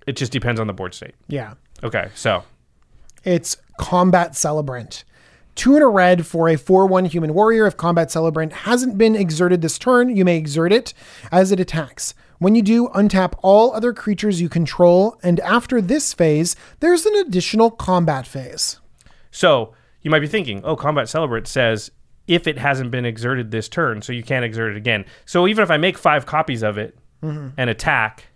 [0.04, 1.14] It just depends on the board state.
[1.28, 1.54] Yeah.
[1.84, 2.42] Okay, so
[3.22, 5.04] It's Combat Celebrant.
[5.54, 7.68] Two in a red for a 4 1 human warrior.
[7.68, 10.92] If Combat Celebrant hasn't been exerted this turn, you may exert it
[11.30, 12.14] as it attacks.
[12.40, 17.14] When you do, untap all other creatures you control, and after this phase, there's an
[17.14, 18.80] additional combat phase.
[19.30, 21.92] So you might be thinking, oh, Combat Celebrant says
[22.26, 25.04] if it hasn't been exerted this turn, so you can't exert it again.
[25.26, 27.48] So even if I make five copies of it mm-hmm.
[27.56, 28.26] and attack,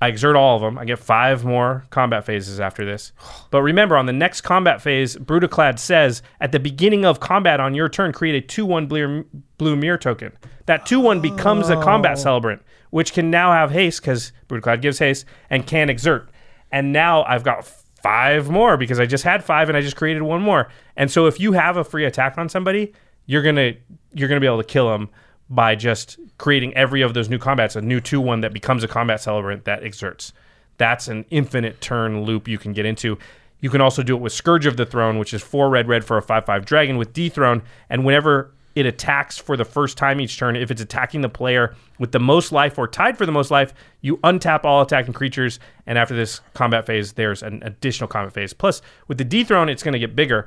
[0.00, 0.78] I exert all of them.
[0.78, 3.12] I get five more combat phases after this.
[3.50, 7.74] But remember, on the next combat phase, Brudiclad says at the beginning of combat on
[7.74, 9.24] your turn, create a 2 1 blue,
[9.56, 10.32] blue mirror token.
[10.66, 12.22] That 2 1 becomes a combat oh.
[12.22, 16.28] celebrant, which can now have haste because Brudiclad gives haste and can exert.
[16.70, 17.70] And now I've got
[18.08, 20.68] five more because I just had five and I just created one more.
[20.96, 22.94] And so if you have a free attack on somebody,
[23.26, 23.72] you're gonna
[24.14, 25.10] you're gonna be able to kill them
[25.50, 28.88] by just creating every of those new combats a new two one that becomes a
[28.88, 30.32] combat celebrant that exerts.
[30.78, 33.18] That's an infinite turn loop you can get into.
[33.60, 36.02] You can also do it with Scourge of the Throne, which is four red red
[36.02, 40.20] for a five five dragon with dethrone, and whenever it attacks for the first time
[40.20, 43.32] each turn, if it's attacking the player with the most life or tied for the
[43.32, 48.06] most life, you untap all attacking creatures, and after this combat phase, there's an additional
[48.06, 48.52] combat phase.
[48.52, 50.46] Plus, with the dethrone, it's going to get bigger.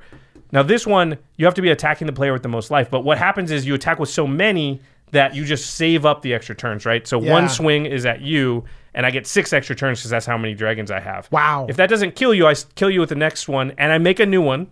[0.53, 3.01] Now, this one, you have to be attacking the player with the most life, but
[3.01, 4.79] what happens is you attack with so many
[5.11, 7.05] that you just save up the extra turns, right?
[7.05, 7.34] So Yeah.
[7.34, 8.63] one swing is at you,
[8.93, 11.27] and I get six extra turns because that's how many dragons I have.
[11.32, 11.65] Wow.
[11.69, 14.21] If that doesn't kill you, I kill you with the next one, and I make
[14.21, 14.67] a new one,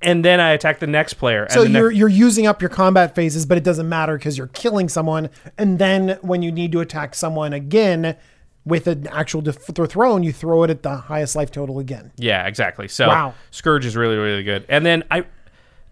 [0.00, 1.46] and then I attack the next player.
[1.50, 4.48] So the you're you're using up your combat phases, but it doesn't matter because you're
[4.48, 8.16] killing someone, and then when you need to attack someone again
[8.64, 12.12] with an actual def- throne, you throw it at the highest life total again.
[12.16, 12.86] Yeah, exactly.
[12.86, 13.34] So Wow.
[13.50, 14.66] Scourge is really, really good.
[14.68, 15.24] And then I,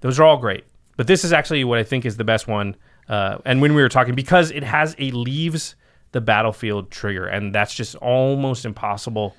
[0.02, 0.64] those are all great,
[0.96, 2.76] but this is actually what I think is the best one.
[3.08, 5.74] Uh, and when we were talking, because it has a leaves
[6.12, 9.36] the battlefield trigger, and that's just almost impossible.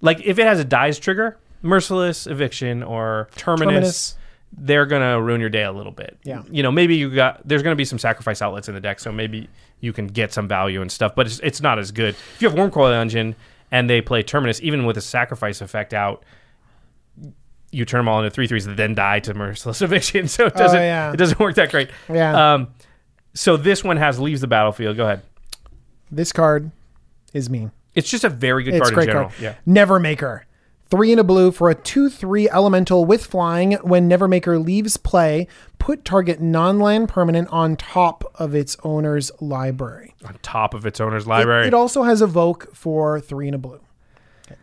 [0.00, 4.16] Like if it has a dies trigger, merciless eviction or terminus, Terminus.
[4.56, 6.18] they're gonna ruin your day a little bit.
[6.24, 6.42] Yeah.
[6.50, 9.12] you know, maybe you got there's gonna be some sacrifice outlets in the deck, so
[9.12, 9.48] maybe
[9.80, 12.14] you can get some value and stuff, but it's, it's not as good.
[12.34, 13.34] If you have Wormcoil Engine
[13.70, 16.22] and they play Terminus, even with a sacrifice effect out,
[17.72, 20.28] you turn them all into three threes that then die to merciless eviction.
[20.28, 21.12] So it doesn't Oh, yeah.
[21.12, 21.88] it doesn't work that great.
[22.12, 22.54] Yeah.
[22.54, 22.68] Um,
[23.34, 24.96] so this one has leaves the battlefield.
[24.96, 25.22] Go ahead.
[26.10, 26.70] This card
[27.32, 27.70] is mean.
[27.94, 29.28] It's just a very good It's card in general.
[29.30, 29.40] card.
[29.40, 29.54] Yeah.
[29.66, 30.40] Nevermaker.
[30.90, 33.74] Three in a blue for a 2 3 elemental with flying.
[33.74, 35.46] When Nevermaker leaves play,
[35.78, 40.16] put target non land permanent on top of its owner's library.
[40.24, 41.68] On top of its owner's library.
[41.68, 43.80] It, also has evoke for three in a blue.
[44.46, 44.58] Okay.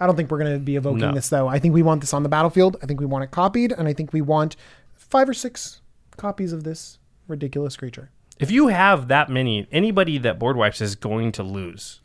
[0.00, 1.12] I don't think we're going to be evoking No.
[1.12, 1.48] this though.
[1.48, 2.78] I think we want this on the battlefield.
[2.82, 4.56] I think we want it copied, and I think we want
[4.94, 5.82] five or six
[6.16, 6.98] copies of this
[7.28, 8.10] ridiculous creature.
[8.38, 12.00] If you have that many, anybody that board wipes is going to lose.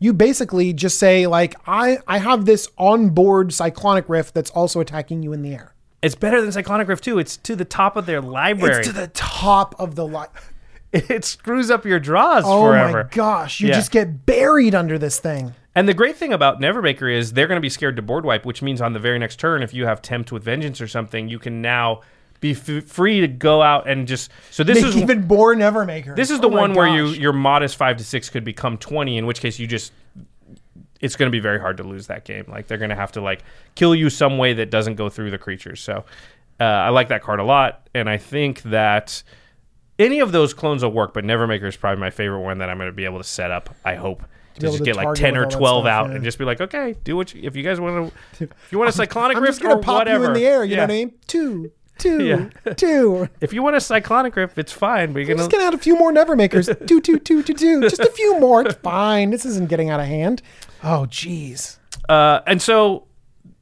[0.00, 5.22] You basically just say like I I have this onboard cyclonic rift that's also attacking
[5.22, 5.74] you in the air.
[6.02, 7.18] It's better than Cyclonic Rift too.
[7.18, 8.78] It's to the top of their library.
[8.78, 10.24] It's to the top of the li-
[10.94, 12.88] it screws up your draws oh forever.
[12.88, 13.04] Oh forever.
[13.04, 13.74] my gosh, you Yeah.
[13.74, 15.54] just get buried under this thing.
[15.74, 18.46] And the great thing about Nevermaker is they're going to be scared to board wipe,
[18.46, 21.28] which means on the very next turn, if you have Tempt with Vengeance or something,
[21.28, 22.00] you can now
[22.40, 24.30] be f- free to go out and just.
[24.50, 26.16] So this Make is even more Nevermaker.
[26.16, 28.78] this is the Oh my one where you your modest five to six could become
[28.78, 29.92] twenty, in which case you just.
[31.00, 32.44] It's going to be very hard to lose that game.
[32.46, 33.42] Like they're going to have to like
[33.74, 35.80] kill you some way that doesn't go through the creatures.
[35.80, 36.04] So
[36.60, 39.22] uh, I like that card a lot, and I think that
[39.98, 41.14] any of those clones will work.
[41.14, 43.50] But Nevermaker is probably my favorite one that I'm going to be able to set
[43.50, 43.74] up.
[43.82, 44.24] I hope
[44.56, 46.16] to, just to get like ten or twelve stuff, out yeah.
[46.16, 48.44] and just be like, okay, do what you, if you guys want to.
[48.50, 50.46] If you want a cyclonic I'm rift just gonna or pop whatever, you in the
[50.46, 50.64] air.
[50.64, 50.76] You Yeah.
[50.76, 51.14] know what I mean?
[51.26, 52.72] Two, two, Yeah.
[52.74, 53.28] two.
[53.40, 55.12] If you want a cyclonic rift, it's fine.
[55.12, 56.66] But you're I'm gonna just gonna add a few more Nevermakers.
[56.86, 57.80] two, two, two, two, two.
[57.82, 58.62] Just a few more.
[58.62, 59.30] It's fine.
[59.30, 60.42] This isn't getting out of hand.
[60.82, 61.78] Oh, jeez.
[62.08, 63.04] Uh, and so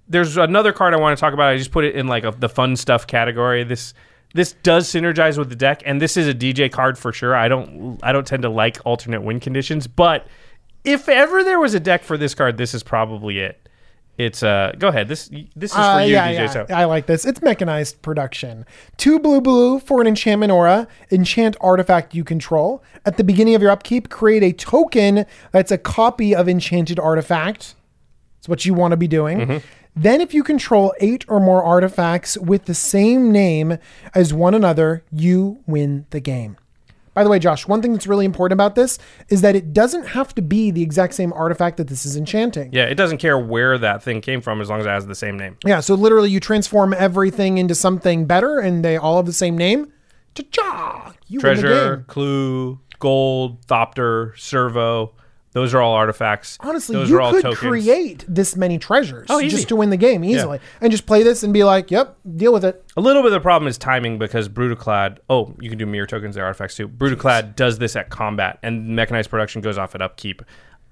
[0.09, 1.49] there's another card I want to talk about.
[1.49, 3.65] I just put it in like a, the fun stuff category.
[3.65, 3.93] This
[4.35, 7.35] this does synergize with the deck, and this is a DJ card for sure.
[7.35, 10.27] I don't I don't tend to like alternate win conditions, but
[10.85, 13.68] if ever there was a deck for this card, this is probably it.
[14.19, 15.07] It's uh go ahead.
[15.09, 16.35] This this is for Uh, you, yeah, DJ.
[16.35, 16.47] yeah.
[16.49, 17.25] So I like this.
[17.25, 18.67] It's mechanized production.
[18.97, 20.89] Two blue blue for an enchantment aura.
[21.13, 22.83] Enchant artifact you control.
[23.07, 27.77] At the beginning of your upkeep, create a token that's a copy of enchanted artifact.
[28.37, 29.39] That's what you want to be doing.
[29.39, 29.59] Mm-hmm.
[29.97, 33.79] Then, if you control eight or more artifacts with the same name
[34.15, 36.57] as one another, you win the game.
[37.19, 38.97] By the way, Josh, one thing that's really important about this
[39.29, 42.71] is that it doesn't have to be the exact same artifact that this is enchanting.
[42.73, 45.17] yeah, it doesn't care where that thing came from as long as it has the
[45.17, 45.57] same name.
[45.67, 49.59] Yeah, so literally you transform everything into something better and they all have the same
[49.59, 49.93] name.
[50.37, 51.13] Cha-cha!
[51.27, 52.05] You win the Treasure, game.
[52.07, 55.13] clue, gold, thopter, servo.
[55.59, 56.57] Those are all artifacts.
[56.61, 57.59] Honestly, those you are all could tokens.
[57.59, 60.61] create this many treasures Oh, just to win the game easily.
[60.81, 62.85] And just play this and be like, yep, deal with it.
[62.97, 65.19] A little bit of the problem is timing because Brudiclad.
[65.29, 66.87] Oh, you can do mirror tokens, they're artifacts too.
[66.87, 70.43] Brudiclad does this at combat, and mechanized production goes off at upkeep.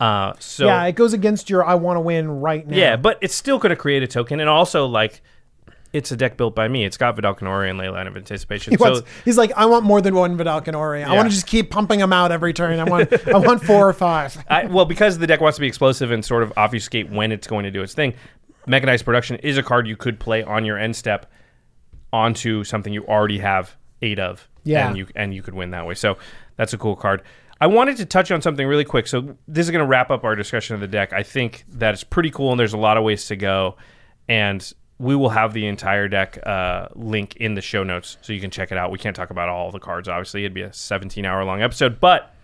[0.00, 2.76] Uh, so yeah, yeah, it goes against your I want to win right now.
[2.76, 5.22] Yeah, but it still could have created a token, and also like
[5.96, 6.84] it's a deck built by me.
[6.84, 8.70] It's got Vedalken Orrery and Leyline of Anticipation.
[8.72, 11.02] He so wants, he's like, I want more than one Vedalken Orrery.
[11.04, 11.16] I Yeah.
[11.16, 12.78] want to just keep pumping them out every turn.
[12.78, 14.36] I want, I want four or five.
[14.50, 17.46] I, well, because the deck wants to be explosive and sort of obfuscate when it's
[17.46, 18.14] going to do its thing,
[18.66, 21.30] mechanized production is a card you could play on your end step
[22.12, 24.48] onto something you already have eight of.
[24.64, 24.88] Yeah.
[24.88, 25.94] and you and you could win that way.
[25.94, 26.18] So
[26.56, 27.22] that's a cool card.
[27.60, 29.06] I wanted to touch on something really quick.
[29.06, 31.12] So this is going to wrap up our discussion of the deck.
[31.12, 33.76] I think that it's pretty cool, and there's a lot of ways to go,
[34.28, 38.40] and we will have the entire deck uh, link in the show notes so you
[38.40, 38.90] can check it out.
[38.90, 40.42] We can't talk about all the cards, obviously.
[40.42, 42.34] It'd be a 17 hour long episode, but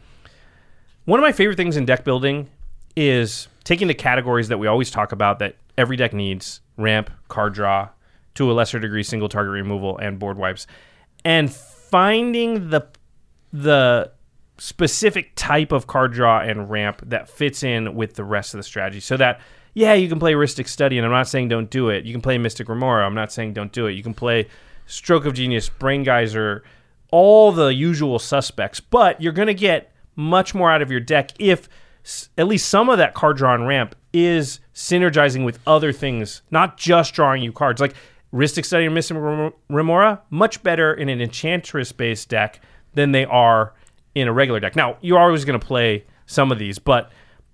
[1.05, 2.48] one of my favorite things in deck building
[2.94, 7.55] is taking the categories that we always talk about that every deck needs ramp, card
[7.55, 7.88] draw,
[8.34, 10.66] to a lesser degree, single target removal, and board wipes,
[11.24, 12.86] and finding the
[13.53, 14.11] the
[14.59, 18.62] specific type of card draw and ramp that fits in with the rest of the
[18.62, 19.40] strategy so that
[19.74, 22.04] yeah you can play Rhystic Study and I'm not saying don't do it.
[22.04, 23.06] You can play Mystic Remora.
[23.06, 23.92] I'm not saying don't do it.
[23.92, 24.48] You can play
[24.86, 26.62] Stroke of Genius Brain Geyser
[27.10, 31.30] all the usual suspects but you're going to get much more out of your deck
[31.38, 31.68] if
[32.04, 36.42] s- at least some of that card draw and ramp is synergizing with other things
[36.50, 37.80] not just drawing you cards.
[37.80, 37.94] Like
[38.32, 39.16] Rhystic Study and Mystic
[39.68, 42.60] Remora much better in an Enchantress based deck
[42.94, 43.74] than they are
[44.14, 44.74] in a regular deck.
[44.76, 47.10] Now, you're always going to play some of these, but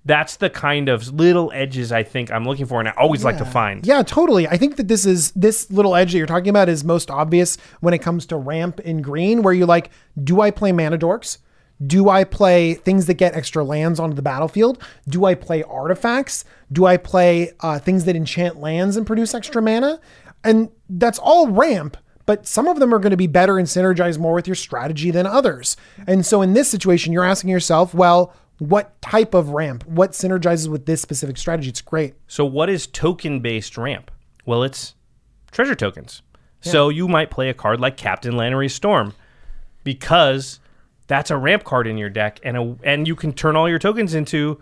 [0.08, 3.36] that's the kind of little edges I think I'm looking for and I always like
[3.38, 3.86] to find.
[3.86, 4.48] Yeah, totally.
[4.48, 7.58] I think that this is this little edge that you're talking about is most obvious
[7.80, 9.90] when it comes to ramp in green, where you're like,
[10.24, 11.38] do I play mana dorks?
[11.86, 14.82] Do I play things that get extra lands onto the battlefield?
[15.08, 16.44] Do I play artifacts?
[16.72, 20.00] Do I play uh, things that enchant lands and produce extra mana?
[20.42, 24.18] And that's all ramp, but some of them are going to be better and synergize
[24.18, 25.76] more with your strategy than others.
[26.06, 29.86] And so in this situation, you're asking yourself, well, what type of ramp?
[29.86, 31.68] What synergizes with this specific strategy?
[31.68, 32.14] It's great.
[32.26, 34.10] So, what is token based ramp?
[34.44, 34.94] Well, it's
[35.50, 36.22] treasure tokens.
[36.60, 39.14] So, you might play a card like Captain Lannery's Storm
[39.84, 40.58] because
[41.06, 43.78] that's a ramp card in your deck, and a, and you can turn all your
[43.78, 44.60] tokens into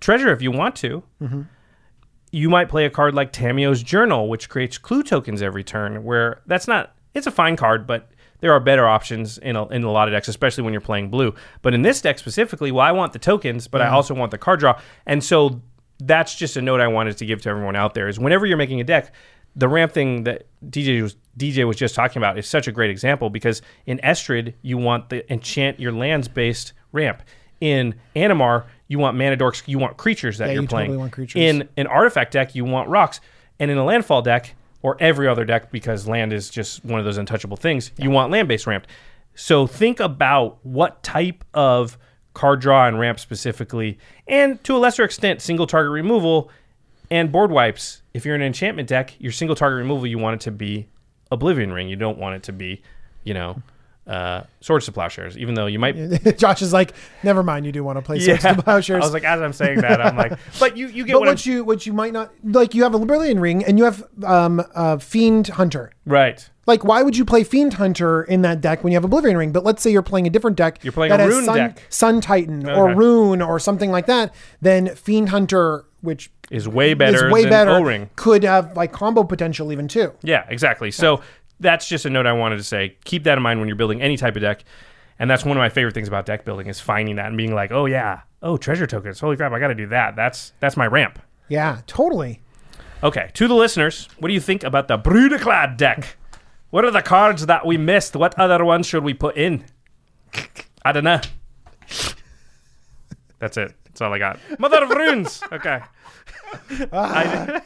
[0.00, 1.02] treasure if you want to.
[1.22, 1.42] Mm-hmm.
[2.32, 6.04] You might play a card like Tamiyo's Journal, which creates clue tokens every turn.
[6.04, 8.10] Where that's not, it's a fine card, but
[8.40, 11.08] there are better options in a, in a lot of decks, especially when you're playing
[11.10, 11.34] blue.
[11.62, 14.38] But in this deck specifically, well, I want the tokens, but I also want the
[14.38, 15.60] card draw, and so
[15.98, 18.56] that's just a note I wanted to give to everyone out there: is whenever you're
[18.56, 19.14] making a deck,
[19.54, 22.90] the ramp thing that DJ was DJ was just talking about is such a great
[22.90, 27.22] example because in Estrid you want the enchant your lands based ramp.
[27.60, 30.86] In Animar you want mana dorks, you want creatures that Yeah, you're you playing.
[30.88, 31.40] totally want creatures.
[31.40, 33.20] In an artifact deck you want rocks,
[33.58, 34.54] and in a landfall deck
[34.86, 38.30] or every other deck because land is just one of those untouchable things, you want
[38.30, 38.86] land based ramp.
[39.34, 41.98] So think about what type of
[42.34, 46.52] card draw and ramp specifically, and to a lesser extent, single target removal
[47.10, 48.02] and board wipes.
[48.14, 50.86] If you're an enchantment deck, your single target removal, you want it to be
[51.32, 51.88] Oblivion Ring.
[51.88, 52.80] You don't want it to be,
[53.24, 53.60] you know,
[54.06, 56.36] uh, Swords to Plowshares, even though you might.
[56.38, 56.92] Josh is like,
[57.22, 57.66] never mind.
[57.66, 59.02] You do want to play Swords to Plowshares.
[59.02, 61.28] I was like, as I'm saying that, I'm like, but you, you get but what,
[61.28, 64.04] what you what you might not like, you have a Oblivion Ring and you have
[64.24, 65.92] um uh, Fiend Hunter.
[66.04, 66.48] right.
[66.68, 69.52] Like, why would you play Fiend Hunter in that deck when you have Oblivion Ring?
[69.52, 70.82] But let's say you're playing a different deck.
[70.82, 71.82] You're playing that a Rune Sun, deck.
[71.90, 74.34] Sun Titan or Rune or something like that.
[74.60, 78.10] Then Fiend Hunter, which Is way better is way better, O-Ring.
[78.16, 80.12] could have like combo potential even too.
[80.24, 80.90] Yeah, exactly.
[80.90, 81.20] So
[81.60, 82.96] that's just a note I wanted to say.
[83.04, 84.64] Keep that in mind when you're building any type of deck.
[85.18, 87.54] And that's one of my favorite things about deck building is finding that and being
[87.54, 90.14] like, oh yeah, oh treasure tokens, holy crap, I got to do that.
[90.16, 91.18] That's that's my ramp.
[91.48, 92.40] Yeah, totally.
[93.02, 96.16] Okay, to the listeners, what do you think about the Brudiclad deck?
[96.70, 98.16] What are the cards that we missed?
[98.16, 99.64] What other ones should we put in?
[100.84, 101.20] I don't know.
[103.38, 103.74] That's it.
[103.84, 104.38] That's all I got.
[104.58, 105.42] Mother of Runes.
[105.52, 105.80] Okay.
[106.92, 107.60] Ah.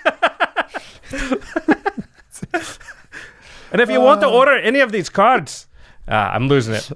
[1.12, 1.36] I-
[3.72, 5.66] and if you want to order any of these cards,
[6.08, 6.90] uh, I'm losing it.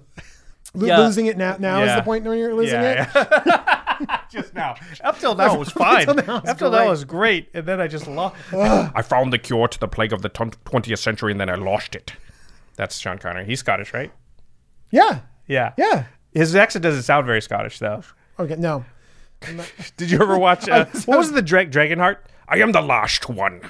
[0.77, 0.99] Lo- Yeah.
[0.99, 1.57] Losing it now.
[1.59, 1.97] Now is Yeah.
[1.97, 2.97] the point when you're losing it.
[3.14, 4.20] yeah.
[4.31, 4.75] just now.
[5.05, 6.09] Up till now it was fine.
[6.09, 6.89] Up till now it was Up till now great.
[6.91, 8.35] was great, and then I just lost.
[8.53, 11.95] I found the cure to the plague of the twentieth century, and then I lost
[11.95, 12.12] it.
[12.77, 13.45] That's Sean Connery.
[13.47, 14.11] He's Scottish, right?
[14.91, 15.20] Yeah.
[15.47, 15.72] Yeah.
[15.77, 16.05] Yeah.
[16.33, 18.03] His accent doesn't sound very Scottish, though.
[18.41, 18.57] Okay.
[18.57, 18.85] No.
[19.97, 20.68] Did you ever watch?
[20.68, 22.16] Uh, what was the Dra- Dragonheart?
[22.49, 23.61] I am the last one.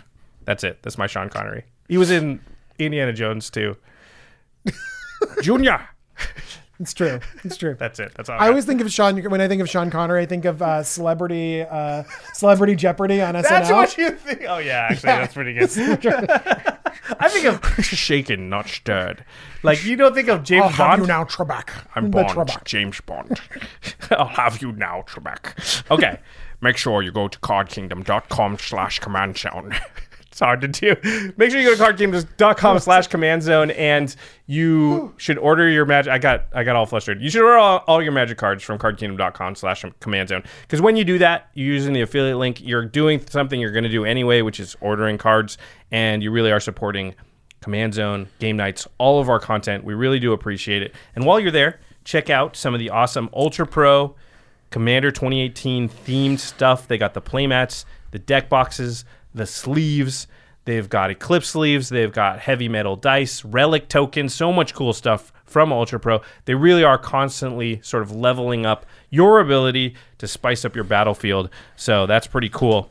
[0.47, 0.83] That's it.
[0.83, 1.65] That's my Sean Connery.
[1.89, 2.41] He was in
[2.79, 3.77] Indiana Jones too.
[5.43, 5.89] Junior.
[6.81, 7.21] It's true.
[7.45, 7.77] It's true.
[7.79, 8.13] That's it.
[8.17, 8.39] That's all.
[8.41, 10.23] I always think of Sean when I think of Sean Connery.
[10.23, 12.03] I think of uh, celebrity, uh,
[12.33, 13.43] celebrity Jeopardy on SNL.
[13.43, 14.43] That's what you think.
[14.49, 15.71] Oh yeah, actually, that's pretty good.
[17.21, 19.25] I think of shaken, not stirred.
[19.63, 21.03] Like you don't think of James I'll have Bond.
[21.03, 21.69] you now, Trebek.
[21.95, 22.65] I'm Bond, Trebek.
[22.65, 23.41] James Bond.
[24.11, 25.91] I'll have you now, Trebek.
[25.93, 26.19] Okay,
[26.61, 29.75] make sure you go to cardkingdom.com slash command zone.
[30.35, 30.97] It's hard to do.
[31.37, 34.15] Make sure you go to cardkingdom.com slash command zone and
[34.47, 36.13] you should order your magic.
[36.13, 37.23] I got I got all flustered.
[37.23, 40.43] You should order all, all your magic cards from cardkingdom.com slash command zone.
[40.63, 43.85] Because when you do that, you're using the affiliate link, you're doing something you're going
[43.85, 45.57] to do anyway, which is ordering cards,
[45.93, 47.15] and you really are supporting
[47.61, 49.85] Command Zone, Game Nights, all of our content.
[49.85, 50.97] We really do appreciate it.
[51.15, 54.17] And while you're there, check out some of the awesome Ultra Pro
[54.71, 56.89] Commander 2018 themed stuff.
[56.89, 59.05] They got the playmats, the deck boxes,
[59.35, 60.27] the sleeves.
[60.65, 61.89] They've got Eclipse sleeves.
[61.91, 66.23] They've got heavy metal dice, relic tokens, so much cool stuff from Ultra Pro.
[66.47, 71.51] They really are constantly sort of leveling up your ability to spice up your battlefield.
[71.77, 72.91] So that's pretty cool.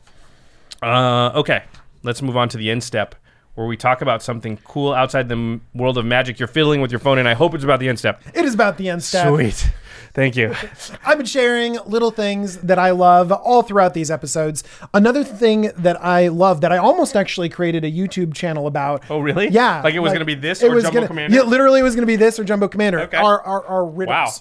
[0.82, 1.64] Uh, okay,
[2.02, 3.14] let's move on to the end step
[3.54, 6.90] where we talk about something cool outside the m- world of magic you're fiddling with
[6.90, 8.20] your phone, and I hope it's about the end step.
[8.34, 9.28] It is about the end step.
[9.28, 9.70] Sweet.
[10.14, 10.54] Thank you.
[11.04, 14.62] I've been sharing little things that I love all throughout these episodes.
[14.94, 19.02] Another thing that I love that I almost actually created a YouTube channel about.
[19.10, 19.48] Oh, really?
[19.48, 19.82] Yeah.
[19.82, 21.36] Like it was gonna be this it or was Jumbo gonna, Commander?
[21.36, 23.00] Yeah, literally it was going to be this or Jumbo Commander.
[23.00, 23.16] Okay.
[23.16, 24.14] Our, our, our riddles.
[24.14, 24.32] Wow.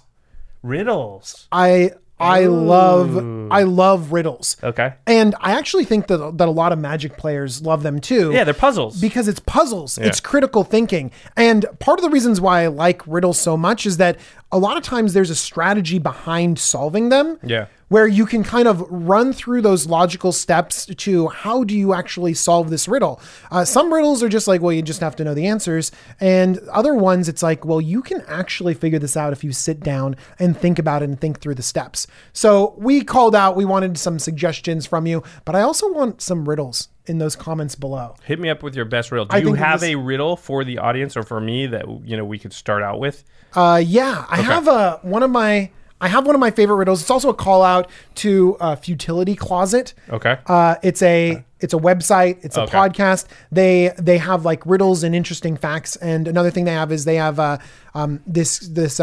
[0.61, 1.47] Riddles.
[1.51, 3.17] I I love
[3.51, 4.57] I love riddles.
[4.63, 4.93] Okay.
[5.05, 8.31] And I actually think that that a lot of Magic players love them too.
[8.31, 8.99] Yeah, they're puzzles.
[9.01, 11.11] because it's puzzles, it's critical thinking.
[11.35, 14.17] And part of the reasons why I like riddles so much is that
[14.53, 17.39] a lot of times there's a strategy behind solving them.
[17.43, 17.65] Yeah.
[17.89, 22.33] Where you can kind of run through those logical steps to how do you actually
[22.33, 23.19] solve this riddle.
[23.51, 25.91] Uh, some riddles are just like, well, you just have to know the answers.
[26.19, 29.79] And other ones, it's like, well, you can actually figure this out if you sit
[29.81, 32.07] down and think about it and think through the steps.
[32.31, 36.47] So we called out, we wanted some suggestions from you, but I also want some
[36.47, 38.15] riddles in those comments below.
[38.23, 39.25] Hit me up with your best riddle.
[39.25, 42.15] Do I you have this- a riddle for the audience or for me that you
[42.17, 43.23] know we could start out with?
[43.53, 45.69] Uh, yeah, I have a one of my
[46.01, 46.99] I have one of my favorite riddles.
[47.01, 49.93] It's also a call out to uh, Futility Closet.
[50.09, 50.37] Okay.
[50.47, 52.43] Uh, it's a it's a website.
[52.43, 52.77] It's a Okay.
[52.77, 53.25] podcast.
[53.51, 55.95] They they have like riddles and interesting facts.
[55.97, 57.57] And another thing they have is they have uh,
[57.93, 58.99] um, this this.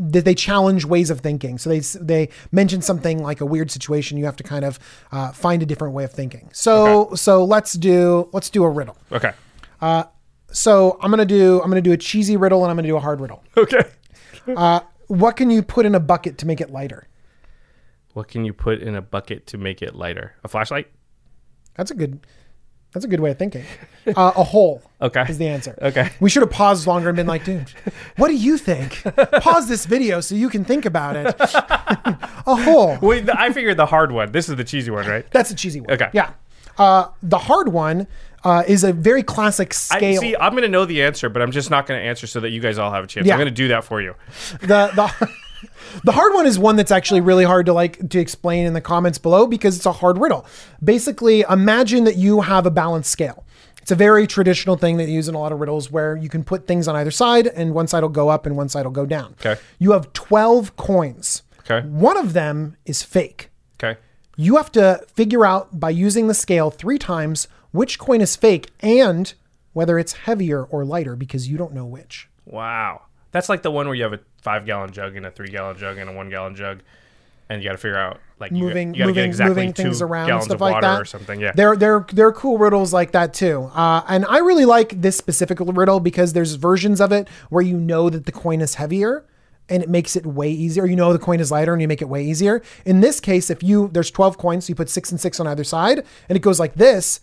[0.00, 1.58] Uh, that they challenge ways of thinking.
[1.58, 4.18] So they they mention something like a weird situation.
[4.18, 4.78] You have to kind of
[5.12, 6.48] uh, find a different way of thinking.
[6.52, 8.96] So so let's do let's do a riddle.
[9.12, 9.32] Okay.
[10.52, 13.00] So I'm gonna do I'm gonna do a cheesy riddle and I'm gonna do a
[13.00, 13.44] hard riddle.
[13.56, 13.84] Okay.
[14.56, 17.06] Uh, what can you put in a bucket to make it lighter?
[18.14, 20.34] What can you put in a bucket to make it lighter?
[20.42, 20.88] A flashlight?
[21.74, 22.26] That's a good.
[22.92, 23.64] That's a good way of thinking.
[24.06, 24.82] Uh, a hole.
[25.02, 25.24] Okay.
[25.30, 25.78] Is the answer.
[25.80, 26.10] Okay.
[26.20, 27.72] We should have paused longer and been like, dude,
[28.18, 29.02] what do you think?
[29.40, 31.34] Pause this video so you can think about it.
[31.40, 32.98] a hole.
[33.00, 34.30] Wait, I figured the hard one.
[34.32, 35.24] This is the cheesy one, right?
[35.30, 35.92] That's a cheesy one.
[35.92, 36.10] Okay.
[36.12, 36.32] Yeah.
[36.76, 38.08] Uh, the hard one
[38.44, 40.20] uh, is a very classic I, scale.
[40.20, 42.40] see, I'm going to know the answer, but I'm just not going to answer so
[42.40, 43.26] that you guys all have a chance.
[43.26, 43.32] Yeah.
[43.34, 44.14] I'm going to do that for you.
[44.60, 45.30] the the
[46.04, 48.80] the hard one is one that's actually really hard to like to explain in the
[48.80, 50.46] comments below because it's a hard riddle.
[50.82, 53.44] Basically, imagine that you have a balanced scale.
[53.82, 56.28] It's a very traditional thing that you use in a lot of riddles where you
[56.28, 58.84] can put things on either side and one side will go up and one side
[58.84, 59.34] will go down.
[59.40, 59.60] Okay.
[59.78, 61.42] You have 12 coins.
[61.60, 61.86] Okay.
[61.86, 63.50] One of them is fake.
[63.82, 63.98] Okay.
[64.36, 68.70] You have to figure out by using the scale 3 times which coin is fake
[68.80, 69.32] and
[69.72, 72.28] whether it's heavier or lighter because you don't know which.
[72.44, 73.02] Wow.
[73.32, 75.76] That's like the one where you have a five gallon jug and a three gallon
[75.76, 76.80] jug and a one gallon jug.
[77.48, 79.54] And you got to figure out, like, you, moving, you got to moving, get exactly
[79.56, 81.40] moving two things around and gallons stuff of like water that or something.
[81.40, 81.50] Yeah.
[81.52, 83.68] There, there, there are cool riddles like that too.
[83.74, 87.76] Uh, and I really like this specific riddle because there's versions of it where you
[87.76, 89.24] know that the coin is heavier
[89.68, 90.86] and it makes it way easier.
[90.86, 92.62] You know the coin is lighter and you make it way easier.
[92.84, 95.46] In this case, if you there's 12 coins, so you put six and six on
[95.46, 97.20] either side, and it goes like this.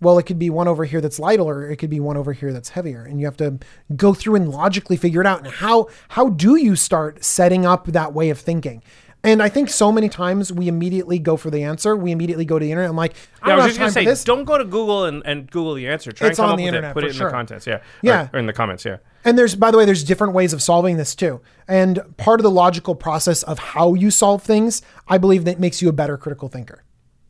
[0.00, 2.32] Well, it could be one over here that's lighter, or it could be one over
[2.32, 3.58] here that's heavier, and you have to
[3.96, 5.44] go through and logically figure it out.
[5.44, 8.82] And how how do you start setting up that way of thinking?
[9.24, 11.96] And I think so many times we immediately go for the answer.
[11.96, 12.88] We immediately go to the internet.
[12.90, 14.22] I'm like, I Yeah, I was just gonna say, this.
[14.22, 16.12] don't go to Google and, and Google the answer.
[16.12, 16.94] Try It's on the internet it.
[16.94, 17.26] Put it in sure.
[17.26, 17.66] the contents.
[17.66, 17.74] Yeah.
[17.74, 18.28] Or- Yeah.
[18.32, 18.84] Or, in the comments.
[18.84, 18.98] Yeah.
[19.24, 21.40] And there's, by the way, there's different ways of solving this too.
[21.66, 25.82] And part of the logical process of how you solve things, I believe that makes
[25.82, 26.84] you a better critical thinker.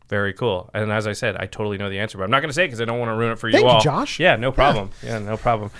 [0.08, 0.70] Very cool.
[0.72, 2.66] And as I said, I totally know the answer, but I'm not going to say
[2.66, 3.80] because I don't want to ruin it for Thank you you, all.
[3.80, 4.18] Josh.
[4.18, 4.90] Yeah, no problem.
[5.02, 5.18] Yeah.
[5.18, 5.70] no problem.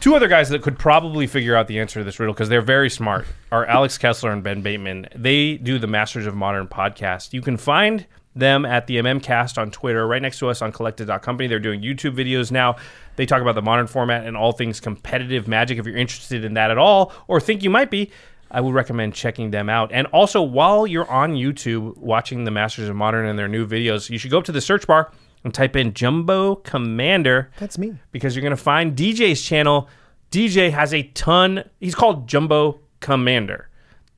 [0.00, 2.60] Two other guys that could probably figure out the answer to this riddle because they're
[2.62, 5.08] very smart are Alex Kessler and Ben Bateman.
[5.14, 7.32] They do the Masters of Modern podcast.
[7.32, 11.48] You can find them at the MMcast on Twitter, right next to us on collected.company.
[11.48, 12.76] They're doing YouTube videos now.
[13.16, 15.78] They talk about the modern format and all things competitive magic.
[15.78, 18.10] If you're interested in that at all or think you might be,
[18.50, 19.90] I would recommend checking them out.
[19.92, 24.08] And also, while you're on YouTube watching the Masters of Modern and their new videos,
[24.08, 25.12] you should go up to the search bar
[25.44, 27.94] and type in Jumbo Commander That's me.
[28.10, 29.88] because you're going to find DJ's channel.
[30.30, 33.68] DJ has a ton, he's called Jumbo Commander.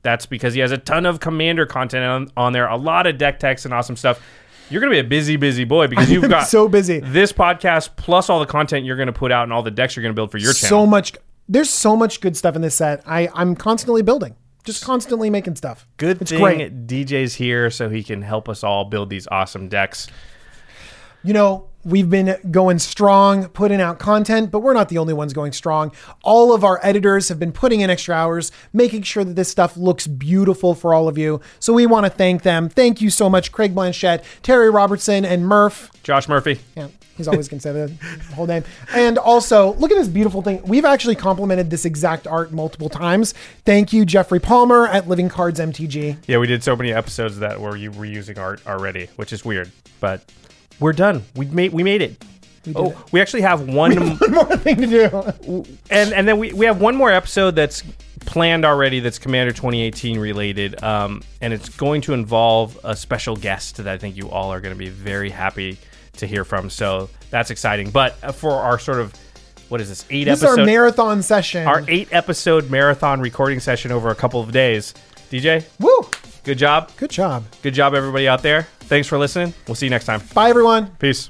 [0.03, 3.17] That's because he has a ton of Commander content on, on there, a lot of
[3.17, 4.21] deck techs and awesome stuff.
[4.69, 6.99] You're going to be a busy, busy boy because you've got so busy.
[7.01, 9.95] this podcast plus all the content you're going to put out and all the decks
[9.95, 10.69] you're going to build for your channel.
[10.69, 11.13] So much.
[11.47, 13.01] There's so much good stuff in this set.
[13.05, 15.87] I, I'm constantly building, just constantly making stuff.
[15.97, 16.87] Good it's thing great.
[16.87, 20.07] DJ's here so he can help us all build these awesome decks.
[21.23, 25.33] You know, we've been going strong, putting out content, but we're not the only ones
[25.33, 25.91] going strong.
[26.23, 29.77] All of our editors have been putting in extra hours, making sure that this stuff
[29.77, 31.41] looks beautiful for all of you.
[31.59, 32.69] So we want to thank them.
[32.69, 35.91] Thank you so much, Craig Blanchett, Terry Robertson, and Murph.
[36.03, 36.59] Josh Murphy.
[36.75, 38.63] Yeah, he's always going to say the whole name.
[38.93, 40.61] And also, look at this beautiful thing.
[40.63, 43.33] We've actually complimented this exact art multiple times.
[43.65, 46.17] Thank you, Jeffrey Palmer at Living Cards MTG.
[46.27, 49.71] Yeah, we did so many episodes that were you reusing art already, which is weird,
[49.99, 50.23] but
[50.81, 51.23] we're done.
[51.35, 52.23] We made we made it.
[52.75, 55.63] oh, we actually have one One more thing to do.
[55.89, 57.83] and and then we, we have one more episode that's
[58.25, 63.77] planned already that's commander 2018 related um, and it's going to involve a special guest
[63.77, 65.75] that i think you all are going to be very happy
[66.17, 69.11] to hear from so that's exciting but uh, for our sort of
[69.69, 71.65] what is this eight This is our episode marathon session.
[71.65, 74.93] our eight episode marathon recording session over a couple of days
[75.31, 76.07] dj Woo!
[76.43, 77.43] good job Good job.
[77.63, 80.87] good job everybody out there thanks for listening we'll see you next time Bye, everyone.
[80.99, 81.29] peace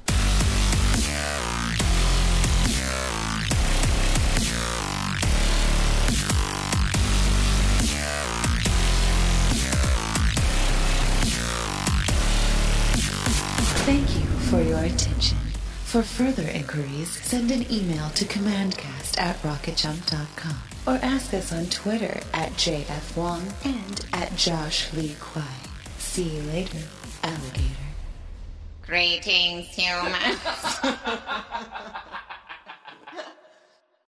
[13.83, 15.37] Thank you for your attention.
[15.83, 20.55] For further inquiries, send an email to commandcast at rocketjump.com
[20.87, 25.43] or ask us on Twitter at JF Wong and at Josh Lee Kwai.
[25.97, 26.79] See you later,
[27.23, 27.67] alligator.
[28.85, 30.39] Greetings, humans.